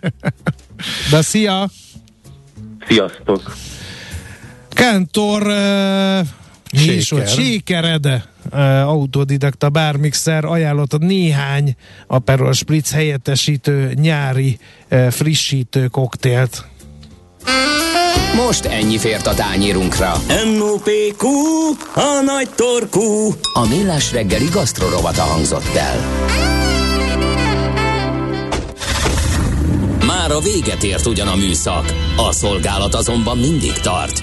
De 1.10 1.22
szia! 1.22 1.68
Sziasztok! 2.88 3.56
Kentor 4.68 5.42
uh, 5.42 6.26
Séker. 6.72 7.28
Sékerede 7.28 8.35
autodidakta 8.84 9.68
bármixer 9.68 10.44
ajánlott 10.44 10.98
néhány 10.98 11.76
Aperol 12.06 12.52
Spritz 12.52 12.92
helyettesítő 12.92 13.92
nyári 13.94 14.58
uh, 14.90 15.08
frissítő 15.08 15.86
koktélt. 15.86 16.64
Most 18.34 18.64
ennyi 18.64 18.98
fért 18.98 19.26
a 19.26 19.34
tányírunkra. 19.34 20.12
M.O.P.Q. 20.28 21.26
A 21.94 22.22
nagy 22.24 22.48
torkú. 22.54 23.34
A 23.52 23.66
millás 23.68 24.12
reggeli 24.12 24.48
gasztrorovata 24.52 25.22
hangzott 25.22 25.74
el. 25.74 25.96
Már 30.06 30.30
a 30.30 30.40
véget 30.40 30.82
ért 30.82 31.06
ugyan 31.06 31.28
a 31.28 31.34
műszak, 31.34 31.94
a 32.16 32.32
szolgálat 32.32 32.94
azonban 32.94 33.38
mindig 33.38 33.72
tart, 33.72 34.22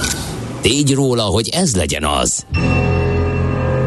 tégy 0.61 0.93
róla, 0.93 1.23
hogy 1.23 1.49
ez 1.49 1.75
legyen 1.75 2.03
az. 2.03 2.45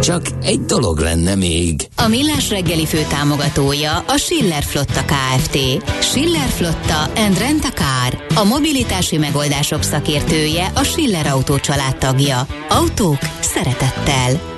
Csak 0.04 0.22
egy 0.42 0.60
dolog 0.60 0.98
lenne 0.98 1.34
még. 1.34 1.88
A 1.96 2.08
Millás 2.08 2.48
reggeli 2.48 2.86
fő 2.86 3.06
támogatója 3.08 4.04
a 4.06 4.16
Schiller 4.16 4.62
Flotta 4.62 5.04
KFT. 5.04 5.58
Schiller 6.00 6.48
Flotta 6.48 7.02
and 7.16 7.38
Rent 7.38 7.64
a 7.64 7.70
Car. 7.70 8.26
A 8.34 8.44
mobilitási 8.44 9.18
megoldások 9.18 9.82
szakértője 9.82 10.72
a 10.74 10.82
Schiller 10.82 11.26
Autó 11.26 11.56
tagja. 11.98 12.46
Autók 12.68 13.18
szeretettel. 13.40 14.53